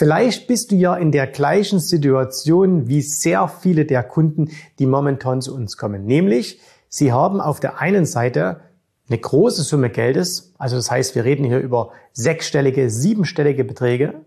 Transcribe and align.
Vielleicht 0.00 0.46
bist 0.46 0.70
du 0.70 0.76
ja 0.76 0.96
in 0.96 1.12
der 1.12 1.26
gleichen 1.26 1.78
Situation 1.78 2.88
wie 2.88 3.02
sehr 3.02 3.48
viele 3.48 3.84
der 3.84 4.02
Kunden, 4.02 4.48
die 4.78 4.86
momentan 4.86 5.42
zu 5.42 5.54
uns 5.54 5.76
kommen. 5.76 6.06
Nämlich, 6.06 6.58
sie 6.88 7.12
haben 7.12 7.38
auf 7.38 7.60
der 7.60 7.82
einen 7.82 8.06
Seite 8.06 8.62
eine 9.10 9.18
große 9.18 9.60
Summe 9.60 9.90
Geldes, 9.90 10.54
also 10.56 10.76
das 10.76 10.90
heißt, 10.90 11.14
wir 11.16 11.26
reden 11.26 11.44
hier 11.44 11.58
über 11.58 11.90
sechsstellige, 12.14 12.88
siebenstellige 12.88 13.62
Beträge 13.62 14.24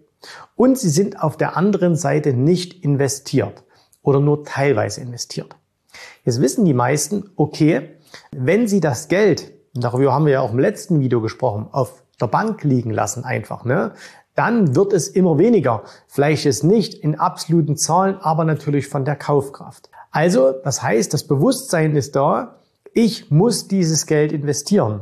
und 0.56 0.78
sie 0.78 0.90
sind 0.90 1.20
auf 1.20 1.38
der 1.38 1.58
anderen 1.58 1.96
Seite 1.96 2.34
nicht 2.34 2.84
investiert 2.84 3.64
oder 4.04 4.20
nur 4.20 4.44
teilweise 4.44 5.02
investiert. 5.02 5.56
Jetzt 6.24 6.40
wissen 6.40 6.66
die 6.66 6.76
meisten, 6.76 7.32
okay, 7.36 7.98
wenn 8.30 8.68
sie 8.68 8.80
das 8.80 9.08
Geld, 9.08 9.52
darüber 9.74 10.14
haben 10.14 10.28
wir 10.28 10.34
ja 10.34 10.42
auch 10.42 10.52
im 10.52 10.60
letzten 10.60 11.00
Video 11.00 11.20
gesprochen, 11.20 11.66
auf 11.72 12.04
der 12.22 12.28
Bank 12.28 12.64
liegen 12.64 12.92
lassen 12.92 13.24
einfach, 13.26 13.66
ne? 13.66 13.94
Dann 14.36 14.76
wird 14.76 14.94
es 14.94 15.08
immer 15.08 15.38
weniger. 15.38 15.84
Vielleicht 16.08 16.46
ist 16.46 16.64
nicht 16.64 16.96
in 16.96 17.20
absoluten 17.20 17.78
Zahlen, 17.78 18.18
aber 18.20 18.46
natürlich 18.46 18.88
von 18.88 19.06
der 19.06 19.16
Kaufkraft. 19.16 19.90
Also, 20.12 20.52
das 20.52 20.82
heißt, 20.82 21.14
das 21.14 21.26
Bewusstsein 21.26 21.96
ist 21.96 22.16
da, 22.16 22.60
ich 22.94 23.32
muss 23.32 23.68
dieses 23.68 24.06
Geld 24.06 24.32
investieren. 24.32 25.02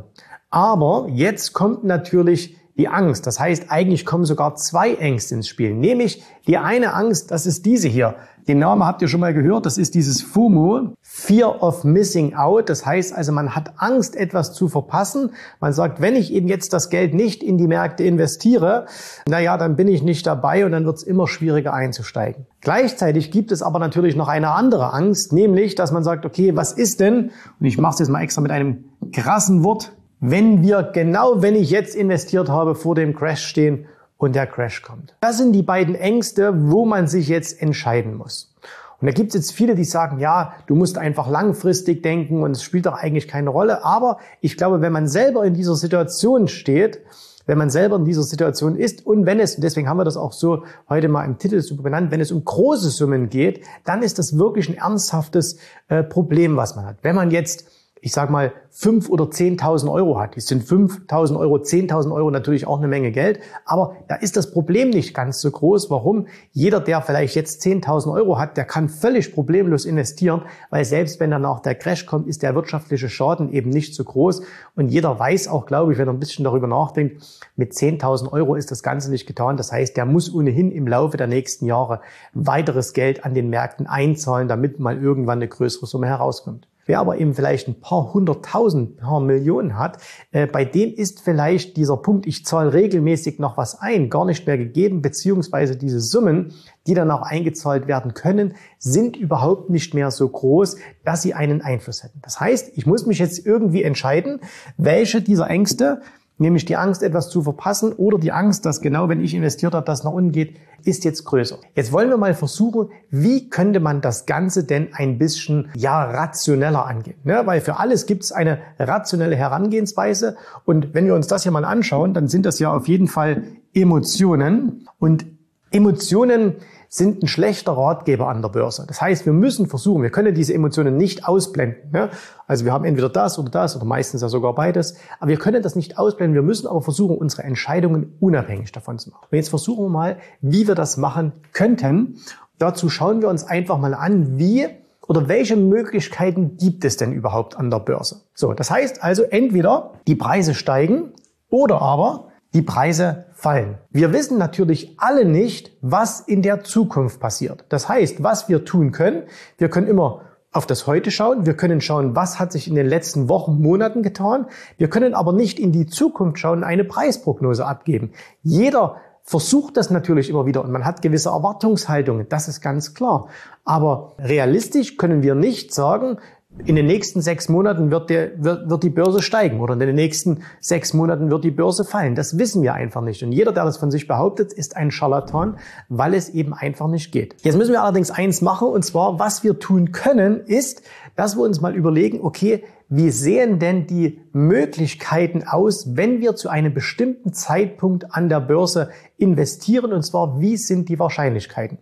Aber 0.50 1.08
jetzt 1.10 1.54
kommt 1.54 1.84
natürlich 1.84 2.58
die 2.78 2.88
Angst. 2.88 3.28
Das 3.28 3.40
heißt, 3.40 3.66
eigentlich 3.70 4.06
kommen 4.06 4.26
sogar 4.26 4.56
zwei 4.56 4.96
Ängste 4.96 5.36
ins 5.36 5.48
Spiel. 5.48 5.74
Nämlich 5.74 6.24
die 6.48 6.58
eine 6.58 6.94
Angst, 6.94 7.32
das 7.32 7.46
ist 7.46 7.66
diese 7.66 7.88
hier. 7.88 8.16
Den 8.48 8.60
Namen 8.60 8.84
habt 8.84 9.02
ihr 9.02 9.08
schon 9.08 9.20
mal 9.20 9.34
gehört, 9.34 9.66
das 9.66 9.78
ist 9.78 9.94
dieses 9.94 10.22
FOMO, 10.22 10.94
Fear 11.02 11.62
of 11.62 11.84
Missing 11.84 12.36
Out. 12.36 12.70
Das 12.70 12.86
heißt 12.86 13.14
also, 13.14 13.32
man 13.32 13.56
hat 13.56 13.74
Angst, 13.78 14.16
etwas 14.16 14.54
zu 14.54 14.68
verpassen. 14.68 15.32
Man 15.60 15.74
sagt, 15.74 16.02
wenn 16.02 16.16
ich 16.16 16.34
eben 16.34 16.48
jetzt 16.48 16.74
das 16.74 16.90
Geld 16.90 17.14
nicht 17.14 17.44
in 17.44 17.58
die 17.58 17.68
Märkte 17.68 18.04
investiere, 18.04 18.86
naja, 19.28 19.58
dann 19.58 19.76
bin 19.76 19.88
ich 19.88 20.04
nicht 20.04 20.26
dabei 20.26 20.66
und 20.66 20.72
dann 20.72 20.86
wird 20.86 20.98
es 20.98 21.04
immer 21.04 21.28
schwieriger 21.28 21.74
einzusteigen. 21.74 22.48
Gleichzeitig 22.62 23.32
gibt 23.32 23.52
es 23.52 23.62
aber 23.62 23.80
natürlich 23.80 24.16
noch 24.16 24.28
eine 24.28 24.52
andere 24.52 24.94
Angst, 24.94 25.34
nämlich, 25.34 25.76
dass 25.76 25.92
man 25.92 26.04
sagt, 26.04 26.26
okay, 26.26 26.56
was 26.56 26.72
ist 26.72 27.00
denn, 27.00 27.32
und 27.60 27.66
ich 27.66 27.78
mache 27.78 27.94
es 27.94 28.00
jetzt 28.00 28.10
mal 28.10 28.22
extra 28.22 28.42
mit 28.42 28.52
einem 28.52 28.86
krassen 29.12 29.64
Wort, 29.64 29.94
wenn 30.20 30.62
wir 30.62 30.84
genau, 30.84 31.42
wenn 31.42 31.56
ich 31.56 31.72
jetzt 31.72 31.96
investiert 31.96 32.48
habe, 32.48 32.76
vor 32.76 32.96
dem 32.96 33.16
Crash 33.16 33.44
stehen 33.44 33.86
und 34.22 34.36
der 34.36 34.46
Crash 34.46 34.84
kommt. 34.84 35.16
Das 35.22 35.38
sind 35.40 35.52
die 35.54 35.64
beiden 35.64 35.96
Ängste, 35.96 36.54
wo 36.70 36.86
man 36.86 37.08
sich 37.08 37.28
jetzt 37.28 37.60
entscheiden 37.60 38.14
muss. 38.14 38.54
Und 39.00 39.08
da 39.08 39.14
gibt 39.14 39.30
es 39.30 39.34
jetzt 39.34 39.52
viele, 39.52 39.74
die 39.74 39.84
sagen, 39.84 40.20
ja, 40.20 40.54
du 40.68 40.76
musst 40.76 41.00
einfach 41.00 41.28
langfristig 41.28 42.04
denken 42.04 42.44
und 42.44 42.52
es 42.52 42.62
spielt 42.62 42.86
doch 42.86 42.94
eigentlich 42.94 43.28
keine 43.28 43.50
Rolle. 43.50 43.84
Aber 43.84 44.20
ich 44.40 44.58
glaube, 44.58 44.82
wenn 44.82 44.92
man 44.92 45.08
selber 45.08 45.44
in 45.44 45.56
dieser 45.56 45.76
Situation 45.76 46.48
steht, 46.48 47.02
wenn 47.48 47.58
man 47.58 47.72
selber 47.72 47.96
in 47.96 48.06
dieser 48.06 48.22
Situation 48.22 48.76
ist 48.76 49.08
und 49.08 49.26
wenn 49.26 49.40
es, 49.40 49.56
und 49.56 49.64
deswegen 49.64 49.90
haben 49.90 49.98
wir 49.98 50.04
das 50.04 50.18
auch 50.18 50.34
so 50.34 50.66
heute 50.88 51.08
mal 51.08 51.26
im 51.26 51.40
Titel 51.40 51.60
so 51.60 51.76
benannt, 51.78 52.12
wenn 52.12 52.22
es 52.22 52.32
um 52.32 52.46
große 52.46 52.92
Summen 52.92 53.30
geht, 53.30 53.64
dann 53.86 54.04
ist 54.04 54.20
das 54.20 54.38
wirklich 54.38 54.70
ein 54.70 54.78
ernsthaftes 54.78 55.58
äh, 55.88 56.04
Problem, 56.04 56.58
was 56.58 56.76
man 56.76 56.86
hat. 56.86 56.98
Wenn 57.02 57.16
man 57.16 57.32
jetzt 57.32 57.66
ich 58.04 58.14
sag 58.14 58.32
mal, 58.32 58.52
fünf 58.72 59.10
oder 59.10 59.30
zehntausend 59.30 59.92
Euro 59.92 60.20
hat. 60.20 60.36
Das 60.36 60.48
sind 60.48 60.64
fünftausend 60.64 61.38
Euro, 61.40 61.60
zehntausend 61.60 62.14
Euro 62.14 62.32
natürlich 62.32 62.66
auch 62.66 62.80
eine 62.80 62.88
Menge 62.88 63.12
Geld. 63.12 63.40
Aber 63.64 63.96
da 64.08 64.16
ist 64.16 64.38
das 64.38 64.52
Problem 64.52 64.90
nicht 64.90 65.14
ganz 65.14 65.40
so 65.40 65.52
groß. 65.52 65.92
Warum? 65.92 66.26
Jeder, 66.52 66.80
der 66.80 67.04
vielleicht 67.04 67.36
jetzt 67.36 67.62
zehntausend 67.62 68.16
Euro 68.16 68.40
hat, 68.40 68.58
der 68.58 68.66
kann 68.66 68.90
völlig 68.90 69.34
problemlos 69.36 69.86
investieren, 69.86 70.42
weil 70.72 70.84
selbst 70.84 71.20
wenn 71.20 71.30
dann 71.30 71.46
auch 71.46 71.60
der 71.60 71.76
Crash 71.76 72.08
kommt, 72.08 72.28
ist 72.28 72.42
der 72.42 72.56
wirtschaftliche 72.56 73.08
Schaden 73.08 73.54
eben 73.54 73.70
nicht 73.70 73.94
so 73.94 74.04
groß. 74.04 74.42
Und 74.76 74.88
jeder 74.90 75.20
weiß 75.20 75.48
auch, 75.48 75.68
glaube 75.68 75.94
ich, 75.94 76.00
wenn 76.00 76.08
er 76.08 76.14
ein 76.14 76.20
bisschen 76.20 76.44
darüber 76.44 76.68
nachdenkt, 76.68 77.22
mit 77.56 77.76
zehntausend 77.76 78.34
Euro 78.34 78.56
ist 78.56 78.72
das 78.72 78.82
Ganze 78.82 79.12
nicht 79.12 79.28
getan. 79.28 79.58
Das 79.58 79.72
heißt, 79.72 79.96
der 79.96 80.06
muss 80.06 80.34
ohnehin 80.34 80.72
im 80.72 80.88
Laufe 80.88 81.18
der 81.18 81.28
nächsten 81.28 81.68
Jahre 81.68 82.02
weiteres 82.34 82.94
Geld 82.94 83.26
an 83.26 83.36
den 83.36 83.52
Märkten 83.52 83.86
einzahlen, 83.86 84.48
damit 84.48 84.80
mal 84.80 85.00
irgendwann 85.00 85.38
eine 85.38 85.48
größere 85.48 85.86
Summe 85.86 86.08
herauskommt. 86.08 86.68
Wer 86.86 87.00
aber 87.00 87.18
eben 87.18 87.34
vielleicht 87.34 87.68
ein 87.68 87.80
paar 87.80 88.14
hunderttausend, 88.14 88.98
paar 88.98 89.20
Millionen 89.20 89.78
hat, 89.78 89.98
äh, 90.32 90.48
bei 90.48 90.66
dem 90.66 90.94
ist 90.94 91.22
vielleicht 91.22 91.78
dieser 91.78 91.98
Punkt, 91.98 92.26
ich 92.26 92.46
zahle 92.46 92.74
regelmäßig 92.74 93.40
noch 93.40 93.58
was 93.58 93.80
ein, 93.80 94.10
gar 94.10 94.26
nicht 94.26 94.48
mehr 94.48 94.58
gegeben, 94.58 95.02
beziehungsweise 95.02 95.76
diese 95.76 96.00
Summen, 96.00 96.54
die 96.88 96.94
dann 96.94 97.12
auch 97.12 97.22
eingezahlt 97.22 97.88
werden 97.88 98.14
können, 98.14 98.56
sind 98.80 99.16
überhaupt 99.16 99.70
nicht 99.70 99.94
mehr 99.94 100.12
so 100.12 100.28
groß, 100.28 100.78
dass 101.06 101.22
sie 101.22 101.34
einen 101.34 101.62
Einfluss 101.62 102.04
hätten. 102.04 102.20
Das 102.22 102.40
heißt, 102.40 102.72
ich 102.76 102.86
muss 102.86 103.06
mich 103.06 103.20
jetzt 103.20 103.46
irgendwie 103.46 103.84
entscheiden, 103.84 104.40
welche 104.78 105.22
dieser 105.22 105.50
Ängste 105.50 106.02
nämlich 106.42 106.66
die 106.66 106.76
Angst, 106.76 107.04
etwas 107.04 107.30
zu 107.30 107.42
verpassen 107.42 107.94
oder 107.94 108.18
die 108.18 108.32
Angst, 108.32 108.66
dass 108.66 108.82
genau 108.82 109.08
wenn 109.08 109.22
ich 109.22 109.34
investiert 109.34 109.74
habe, 109.74 109.86
das 109.86 110.04
nach 110.04 110.12
unten 110.12 110.32
geht, 110.32 110.58
ist 110.84 111.06
jetzt 111.06 111.24
größer. 111.26 111.60
Jetzt 111.76 111.92
wollen 111.92 112.10
wir 112.10 112.18
mal 112.18 112.34
versuchen, 112.34 112.90
wie 113.10 113.50
könnte 113.50 113.80
man 113.80 114.02
das 114.02 114.26
Ganze 114.26 114.64
denn 114.64 114.90
ein 114.94 115.18
bisschen 115.18 115.70
ja 115.76 116.04
rationeller 116.04 116.86
angehen? 116.86 117.18
Ne? 117.24 117.42
Weil 117.46 117.62
für 117.62 117.80
alles 117.80 118.06
gibt 118.06 118.24
es 118.24 118.32
eine 118.32 118.60
rationelle 118.80 119.36
Herangehensweise 119.36 120.36
und 120.66 120.94
wenn 120.94 121.06
wir 121.06 121.16
uns 121.16 121.28
das 121.28 121.44
hier 121.44 121.52
mal 121.52 121.66
anschauen, 121.66 122.14
dann 122.14 122.28
sind 122.28 122.46
das 122.46 122.60
ja 122.60 122.74
auf 122.74 122.88
jeden 122.88 123.08
Fall 123.08 123.44
Emotionen 123.74 124.88
und 125.00 125.26
Emotionen 125.72 126.56
sind 126.94 127.24
ein 127.24 127.28
schlechter 127.28 127.72
Ratgeber 127.72 128.28
an 128.28 128.42
der 128.42 128.50
Börse. 128.50 128.84
Das 128.86 129.02
heißt, 129.02 129.26
wir 129.26 129.32
müssen 129.32 129.68
versuchen, 129.68 130.04
wir 130.04 130.10
können 130.10 130.36
diese 130.36 130.54
Emotionen 130.54 130.98
nicht 130.98 131.26
ausblenden. 131.26 131.90
Ne? 131.92 132.10
Also 132.48 132.66
wir 132.66 132.74
haben 132.74 132.84
entweder 132.84 133.08
das 133.08 133.40
oder 133.40 133.50
das 133.50 133.78
oder 133.78 133.86
meistens 133.86 134.22
ja 134.22 134.28
sogar 134.28 134.54
beides, 134.54 134.98
aber 135.22 135.30
wir 135.30 135.38
können 135.38 135.64
das 135.64 135.78
nicht 135.78 135.98
ausblenden. 135.98 136.36
Wir 136.36 136.42
müssen 136.42 136.68
aber 136.68 136.82
versuchen, 136.82 137.18
unsere 137.18 137.44
Entscheidungen 137.44 138.18
unabhängig 138.20 138.74
davon 138.74 139.00
zu 139.00 139.10
machen. 139.10 139.26
Und 139.32 139.38
jetzt 139.38 139.48
versuchen 139.48 139.86
wir 139.86 139.90
mal, 139.90 140.18
wie 140.42 140.68
wir 140.68 140.76
das 140.76 140.98
machen 140.98 141.32
könnten. 141.54 142.18
Dazu 142.58 142.90
schauen 142.90 143.22
wir 143.22 143.30
uns 143.30 143.46
einfach 143.46 143.78
mal 143.78 143.94
an, 143.94 144.38
wie 144.38 144.68
oder 145.08 145.30
welche 145.30 145.56
Möglichkeiten 145.56 146.58
gibt 146.58 146.84
es 146.84 146.98
denn 146.98 147.14
überhaupt 147.14 147.56
an 147.56 147.70
der 147.72 147.80
Börse? 147.80 148.24
So, 148.34 148.52
das 148.52 148.70
heißt 148.70 149.02
also 149.02 149.24
entweder 149.24 149.94
die 150.08 150.16
Preise 150.16 150.54
steigen 150.54 151.14
oder 151.50 151.82
aber 151.82 152.31
die 152.54 152.62
Preise 152.62 153.26
fallen. 153.34 153.78
Wir 153.90 154.12
wissen 154.12 154.38
natürlich 154.38 154.96
alle 154.98 155.26
nicht, 155.26 155.72
was 155.82 156.20
in 156.20 156.42
der 156.42 156.64
Zukunft 156.64 157.20
passiert. 157.20 157.64
Das 157.70 157.88
heißt, 157.88 158.24
was 158.24 158.50
wir 158.50 158.66
tun 158.66 158.92
können, 158.92 159.24
wir 159.58 159.70
können 159.70 159.88
immer 159.88 160.22
auf 160.52 160.66
das 160.66 160.86
Heute 160.86 161.12
schauen. 161.12 161.46
Wir 161.46 161.56
können 161.56 161.80
schauen, 161.80 162.16
was 162.16 162.40
hat 162.40 162.52
sich 162.52 162.68
in 162.68 162.76
den 162.76 162.88
letzten 162.88 163.30
Wochen, 163.30 163.62
Monaten 163.62 164.04
getan. 164.04 164.48
Wir 164.78 164.90
können 164.90 165.14
aber 165.14 165.32
nicht 165.32 165.60
in 165.60 165.72
die 165.72 165.88
Zukunft 165.88 166.40
schauen, 166.40 166.64
eine 166.66 166.84
Preisprognose 166.84 167.66
abgeben. 167.66 168.12
Jeder 168.44 168.98
versucht 169.24 169.78
das 169.78 169.90
natürlich 169.90 170.30
immer 170.30 170.46
wieder 170.46 170.64
und 170.64 170.72
man 170.72 170.84
hat 170.84 171.02
gewisse 171.02 171.30
Erwartungshaltungen. 171.30 172.28
Das 172.28 172.50
ist 172.50 172.60
ganz 172.60 172.94
klar. 172.94 173.30
Aber 173.64 174.16
realistisch 174.20 174.98
können 174.98 175.24
wir 175.24 175.36
nicht 175.36 175.74
sagen, 175.74 176.18
in 176.66 176.76
den 176.76 176.86
nächsten 176.86 177.22
sechs 177.22 177.50
Monaten 177.50 177.92
wird, 177.92 178.10
der, 178.10 178.44
wird, 178.44 178.70
wird 178.70 178.84
die 178.84 178.90
Börse 178.90 179.22
steigen 179.22 179.62
oder 179.62 179.74
in 179.74 179.80
den 179.80 179.96
nächsten 179.96 180.44
sechs 180.60 180.94
Monaten 180.94 181.32
wird 181.32 181.44
die 181.44 181.52
Börse 181.52 181.86
fallen. 181.86 182.14
Das 182.14 182.38
wissen 182.38 182.62
wir 182.62 182.74
einfach 182.74 183.02
nicht. 183.02 183.24
Und 183.24 183.32
jeder, 183.32 183.52
der 183.52 183.64
das 183.64 183.78
von 183.78 183.90
sich 183.90 184.08
behauptet, 184.08 184.52
ist 184.52 184.76
ein 184.76 184.92
Charlatan, 184.92 185.58
weil 185.90 186.14
es 186.14 186.30
eben 186.30 186.54
einfach 186.54 186.88
nicht 186.88 187.12
geht. 187.12 187.36
Jetzt 187.44 187.58
müssen 187.58 187.72
wir 187.72 187.82
allerdings 187.82 188.12
eins 188.12 188.42
machen, 188.42 188.68
und 188.68 188.84
zwar, 188.84 189.18
was 189.18 189.44
wir 189.44 189.60
tun 189.60 189.92
können, 189.92 190.42
ist, 190.42 190.84
dass 191.16 191.36
wir 191.36 191.44
uns 191.44 191.62
mal 191.62 191.76
überlegen, 191.76 192.20
okay, 192.22 192.64
wie 192.90 193.10
sehen 193.10 193.58
denn 193.58 193.88
die 193.88 194.20
Möglichkeiten 194.34 195.44
aus, 195.48 195.96
wenn 195.96 196.20
wir 196.20 196.36
zu 196.36 196.50
einem 196.50 196.74
bestimmten 196.74 197.32
Zeitpunkt 197.32 198.14
an 198.14 198.28
der 198.28 198.42
Börse 198.42 198.90
investieren? 199.18 199.94
Und 199.94 200.04
zwar, 200.04 200.42
wie 200.42 200.58
sind 200.58 200.90
die 200.90 201.00
Wahrscheinlichkeiten? 201.00 201.78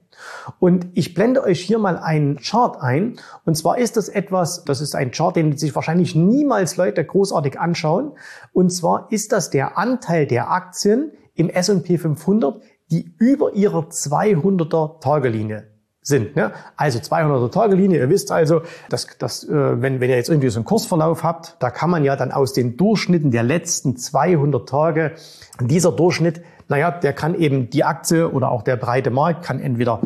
Und 0.60 0.88
ich 0.94 1.14
blende 1.14 1.44
euch 1.44 1.62
hier 1.62 1.80
mal 1.80 1.98
einen 1.98 2.38
Chart 2.38 2.82
ein. 2.82 3.20
Und 3.46 3.56
zwar 3.56 3.78
ist 3.78 3.98
das 3.98 4.10
etwas, 4.10 4.64
das 4.66 4.82
ist 4.82 4.96
ein 4.96 5.12
Chart, 5.12 5.36
den 5.36 5.58
sich 5.58 5.76
wahrscheinlich 5.76 6.16
niemals 6.16 6.78
Leute 6.78 7.04
großartig 7.04 7.60
anschauen. 7.60 8.14
Und 8.54 8.72
zwar 8.72 9.08
ist 9.12 9.32
das 9.32 9.50
der 9.50 9.78
Anteil 9.78 10.28
der 10.28 10.52
Aktien 10.52 11.12
im 11.36 11.50
S&P 11.50 11.98
500, 11.98 12.62
die 12.92 13.14
über 13.18 13.54
ihrer 13.54 13.90
200er 13.90 15.00
Tagelinie 15.00 15.68
sind. 16.02 16.36
Ne? 16.36 16.52
Also 16.76 17.00
200er 17.00 17.52
Tagelinie, 17.52 18.00
ihr 18.00 18.10
wisst 18.10 18.32
also, 18.32 18.62
dass, 18.90 19.08
dass 19.18 19.44
äh, 19.44 19.82
wenn, 19.82 20.00
wenn 20.00 20.10
ihr 20.10 20.16
jetzt 20.16 20.30
irgendwie 20.30 20.50
so 20.50 20.60
einen 20.60 20.66
Kursverlauf 20.66 21.24
habt, 21.24 21.56
da 21.60 21.70
kann 21.70 21.90
man 21.90 22.04
ja 22.04 22.16
dann 22.16 22.32
aus 22.32 22.54
den 22.54 22.78
Durchschnitten 22.78 23.32
der 23.32 23.44
letzten 23.44 23.96
200 23.96 24.68
Tage, 24.68 25.14
dieser 25.62 25.92
Durchschnitt, 25.92 26.42
naja, 26.70 26.92
der 26.92 27.14
kann 27.14 27.36
eben 27.36 27.70
die 27.70 27.84
Aktie 27.84 28.32
oder 28.32 28.52
auch 28.52 28.62
der 28.62 28.78
breite 28.78 29.10
Markt 29.10 29.44
kann 29.44 29.60
entweder 29.60 30.02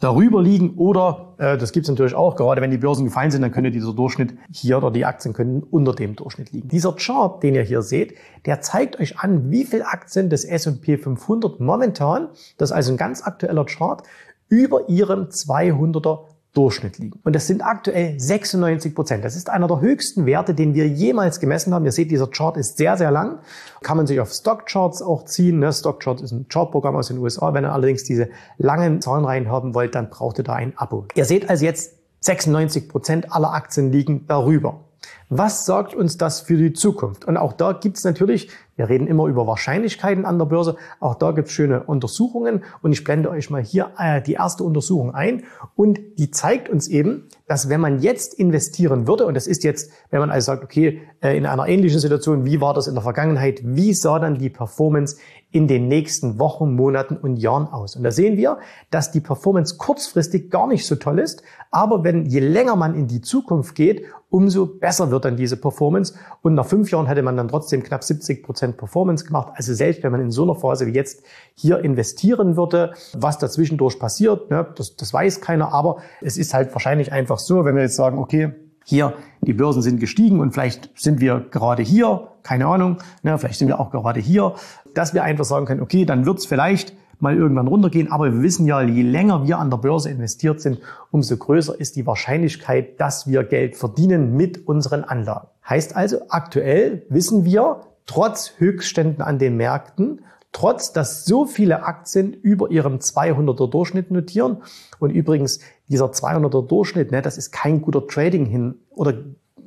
darüber 0.00 0.42
liegen 0.42 0.76
oder, 0.76 1.34
äh, 1.38 1.56
das 1.56 1.72
gibt's 1.72 1.88
natürlich 1.88 2.14
auch, 2.14 2.34
gerade 2.34 2.60
wenn 2.60 2.70
die 2.70 2.78
Börsen 2.78 3.04
gefallen 3.04 3.30
sind, 3.30 3.42
dann 3.42 3.52
könnte 3.52 3.70
dieser 3.70 3.92
Durchschnitt 3.92 4.34
hier 4.50 4.78
oder 4.78 4.90
die 4.90 5.04
Aktien 5.04 5.34
können 5.34 5.62
unter 5.62 5.94
dem 5.94 6.16
Durchschnitt 6.16 6.52
liegen. 6.52 6.68
Dieser 6.68 6.94
Chart, 6.94 7.42
den 7.42 7.54
ihr 7.54 7.62
hier 7.62 7.82
seht, 7.82 8.14
der 8.46 8.60
zeigt 8.60 8.98
euch 8.98 9.18
an, 9.18 9.50
wie 9.50 9.64
viele 9.64 9.86
Aktien 9.86 10.30
des 10.30 10.44
S&P 10.44 10.96
500 10.96 11.60
momentan, 11.60 12.28
das 12.56 12.70
ist 12.70 12.76
also 12.76 12.92
ein 12.92 12.96
ganz 12.96 13.22
aktueller 13.22 13.66
Chart, 13.66 14.02
über 14.48 14.88
ihrem 14.88 15.26
200er 15.26 16.24
Durchschnitt 16.52 16.98
liegen. 16.98 17.20
Und 17.22 17.36
das 17.36 17.46
sind 17.46 17.62
aktuell 17.62 18.18
96 18.18 18.94
Prozent. 18.94 19.24
Das 19.24 19.36
ist 19.36 19.48
einer 19.48 19.68
der 19.68 19.80
höchsten 19.80 20.26
Werte, 20.26 20.52
den 20.52 20.74
wir 20.74 20.88
jemals 20.88 21.38
gemessen 21.38 21.72
haben. 21.72 21.84
Ihr 21.84 21.92
seht, 21.92 22.10
dieser 22.10 22.26
Chart 22.26 22.56
ist 22.56 22.76
sehr, 22.76 22.96
sehr 22.96 23.12
lang. 23.12 23.38
Kann 23.82 23.96
man 23.96 24.08
sich 24.08 24.18
auf 24.18 24.32
Stockcharts 24.32 25.00
auch 25.00 25.24
ziehen. 25.26 25.60
Ne? 25.60 25.72
Stockchart 25.72 26.20
ist 26.20 26.32
ein 26.32 26.46
Chartprogramm 26.48 26.96
aus 26.96 27.08
den 27.08 27.18
USA. 27.18 27.54
Wenn 27.54 27.64
ihr 27.64 27.72
allerdings 27.72 28.02
diese 28.02 28.30
langen 28.58 29.00
Zahlenreihen 29.00 29.48
haben 29.48 29.74
wollt, 29.74 29.94
dann 29.94 30.10
braucht 30.10 30.38
ihr 30.38 30.44
da 30.44 30.54
ein 30.54 30.72
Abo. 30.76 31.06
Ihr 31.14 31.24
seht 31.24 31.48
also 31.48 31.64
jetzt, 31.64 31.94
96 32.22 32.88
Prozent 32.88 33.32
aller 33.32 33.52
Aktien 33.52 33.92
liegen 33.92 34.26
darüber. 34.26 34.80
Was 35.28 35.64
sagt 35.64 35.94
uns 35.94 36.18
das 36.18 36.40
für 36.40 36.56
die 36.56 36.72
Zukunft? 36.72 37.24
Und 37.24 37.36
auch 37.36 37.52
da 37.52 37.72
gibt 37.72 37.96
es 37.96 38.04
natürlich 38.04 38.50
wir 38.80 38.88
reden 38.88 39.06
immer 39.06 39.26
über 39.26 39.46
Wahrscheinlichkeiten 39.46 40.24
an 40.24 40.38
der 40.38 40.46
Börse. 40.46 40.76
Auch 41.00 41.14
da 41.14 41.32
gibt 41.32 41.48
es 41.48 41.52
schöne 41.52 41.82
Untersuchungen 41.82 42.64
und 42.80 42.92
ich 42.92 43.04
blende 43.04 43.28
euch 43.28 43.50
mal 43.50 43.62
hier 43.62 43.90
äh, 43.98 44.22
die 44.22 44.32
erste 44.32 44.64
Untersuchung 44.64 45.14
ein 45.14 45.42
und 45.76 46.00
die 46.18 46.30
zeigt 46.30 46.70
uns 46.70 46.88
eben, 46.88 47.28
dass 47.46 47.68
wenn 47.68 47.82
man 47.82 48.00
jetzt 48.00 48.32
investieren 48.32 49.06
würde, 49.06 49.26
und 49.26 49.34
das 49.34 49.46
ist 49.46 49.64
jetzt, 49.64 49.90
wenn 50.08 50.20
man 50.20 50.30
also 50.30 50.46
sagt, 50.46 50.64
okay, 50.64 51.02
äh, 51.20 51.36
in 51.36 51.44
einer 51.44 51.68
ähnlichen 51.68 52.00
Situation, 52.00 52.46
wie 52.46 52.62
war 52.62 52.72
das 52.72 52.86
in 52.86 52.94
der 52.94 53.02
Vergangenheit, 53.02 53.60
wie 53.64 53.92
sah 53.92 54.18
dann 54.18 54.38
die 54.38 54.48
Performance 54.48 55.16
in 55.52 55.68
den 55.68 55.88
nächsten 55.88 56.38
Wochen, 56.38 56.74
Monaten 56.74 57.16
und 57.16 57.36
Jahren 57.36 57.66
aus. 57.66 57.96
Und 57.96 58.04
da 58.04 58.12
sehen 58.12 58.36
wir, 58.36 58.60
dass 58.90 59.10
die 59.10 59.20
Performance 59.20 59.76
kurzfristig 59.76 60.48
gar 60.50 60.68
nicht 60.68 60.86
so 60.86 60.94
toll 60.94 61.18
ist, 61.18 61.42
aber 61.70 62.04
wenn 62.04 62.24
je 62.24 62.40
länger 62.40 62.76
man 62.76 62.94
in 62.94 63.08
die 63.08 63.20
Zukunft 63.20 63.74
geht, 63.74 64.04
umso 64.30 64.66
besser 64.66 65.10
wird 65.10 65.24
dann 65.24 65.36
diese 65.36 65.56
Performance. 65.56 66.14
Und 66.42 66.54
nach 66.54 66.66
fünf 66.66 66.90
Jahren 66.90 67.06
hätte 67.06 67.22
man 67.22 67.36
dann 67.36 67.48
trotzdem 67.48 67.82
knapp 67.82 68.04
70 68.04 68.42
Prozent 68.42 68.69
Performance 68.76 69.24
gemacht. 69.24 69.52
Also 69.54 69.74
selbst 69.74 70.02
wenn 70.02 70.12
man 70.12 70.20
in 70.20 70.30
so 70.30 70.42
einer 70.42 70.54
Phase 70.54 70.86
wie 70.86 70.92
jetzt 70.92 71.22
hier 71.54 71.80
investieren 71.80 72.56
würde, 72.56 72.92
was 73.14 73.38
dazwischendurch 73.38 73.98
passiert, 73.98 74.50
ne, 74.50 74.66
das, 74.76 74.96
das 74.96 75.12
weiß 75.12 75.40
keiner. 75.40 75.72
Aber 75.72 75.98
es 76.20 76.36
ist 76.36 76.54
halt 76.54 76.72
wahrscheinlich 76.72 77.12
einfach 77.12 77.38
so, 77.38 77.64
wenn 77.64 77.74
wir 77.74 77.82
jetzt 77.82 77.96
sagen, 77.96 78.18
okay, 78.18 78.52
hier, 78.84 79.14
die 79.42 79.52
Börsen 79.52 79.82
sind 79.82 80.00
gestiegen 80.00 80.40
und 80.40 80.52
vielleicht 80.52 80.90
sind 80.98 81.20
wir 81.20 81.46
gerade 81.50 81.82
hier, 81.82 82.28
keine 82.42 82.66
Ahnung, 82.66 82.98
ne, 83.22 83.38
vielleicht 83.38 83.58
sind 83.58 83.68
wir 83.68 83.78
auch 83.78 83.90
gerade 83.90 84.20
hier, 84.20 84.54
dass 84.94 85.14
wir 85.14 85.22
einfach 85.22 85.44
sagen 85.44 85.66
können, 85.66 85.80
okay, 85.80 86.04
dann 86.04 86.26
wird 86.26 86.38
es 86.38 86.46
vielleicht 86.46 86.94
mal 87.20 87.36
irgendwann 87.36 87.68
runtergehen. 87.68 88.10
Aber 88.10 88.32
wir 88.32 88.42
wissen 88.42 88.66
ja, 88.66 88.82
je 88.82 89.02
länger 89.02 89.46
wir 89.46 89.58
an 89.58 89.70
der 89.70 89.76
Börse 89.76 90.10
investiert 90.10 90.60
sind, 90.60 90.80
umso 91.10 91.36
größer 91.36 91.78
ist 91.78 91.96
die 91.96 92.06
Wahrscheinlichkeit, 92.06 92.98
dass 93.00 93.26
wir 93.26 93.44
Geld 93.44 93.76
verdienen 93.76 94.36
mit 94.36 94.66
unseren 94.66 95.04
Anlagen. 95.04 95.48
Heißt 95.68 95.94
also, 95.94 96.18
aktuell 96.28 97.04
wissen 97.08 97.44
wir, 97.44 97.82
trotz 98.10 98.54
Höchstständen 98.58 99.22
an 99.22 99.38
den 99.38 99.56
Märkten, 99.56 100.22
trotz 100.50 100.92
dass 100.92 101.24
so 101.24 101.46
viele 101.46 101.84
Aktien 101.84 102.32
über 102.32 102.68
ihrem 102.68 102.96
200er 102.96 103.70
Durchschnitt 103.70 104.10
notieren. 104.10 104.64
Und 104.98 105.10
übrigens, 105.10 105.60
dieser 105.86 106.06
200er 106.06 106.66
Durchschnitt, 106.66 107.12
ne, 107.12 107.22
das 107.22 107.38
ist 107.38 107.52
kein 107.52 107.80
guter 107.80 108.08
Trading 108.08 108.46
hin 108.46 108.74
oder 108.90 109.14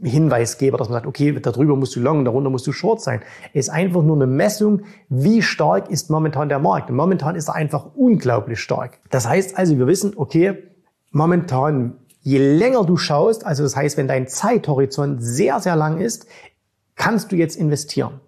Hinweisgeber, 0.04 0.78
dass 0.78 0.90
man 0.90 0.98
sagt, 0.98 1.08
okay, 1.08 1.32
darüber 1.40 1.78
musst 1.78 1.96
du 1.96 2.02
long, 2.02 2.26
darunter 2.26 2.50
musst 2.50 2.68
du 2.68 2.74
short 2.74 3.00
sein. 3.00 3.22
Ist 3.54 3.70
einfach 3.70 4.02
nur 4.02 4.18
eine 4.18 4.28
Messung, 4.28 4.82
wie 5.08 5.42
stark 5.42 5.90
ist 5.90 6.10
momentan 6.10 6.50
der 6.50 6.60
Markt. 6.60 6.90
Und 6.90 6.98
momentan 6.98 7.38
ist 7.38 7.48
er 7.48 7.56
einfach 7.56 7.96
unglaublich 7.96 8.60
stark. 8.60 9.00
Das 9.10 9.26
heißt 9.26 9.58
also, 9.58 9.78
wir 9.78 9.88
wissen, 9.88 10.12
okay, 10.18 10.64
momentan, 11.12 11.94
je 12.20 12.40
länger 12.40 12.84
du 12.84 12.98
schaust, 12.98 13.46
also 13.46 13.64
das 13.64 13.78
heißt, 13.78 13.96
wenn 13.96 14.10
dein 14.10 14.28
Zeithorizont 14.28 15.24
sehr, 15.24 15.62
sehr 15.62 15.78
lang 15.78 16.02
ist, 16.02 16.28
kannst 16.98 17.32
du 17.32 17.38
jetzt 17.38 17.56
investieren. 17.56 18.20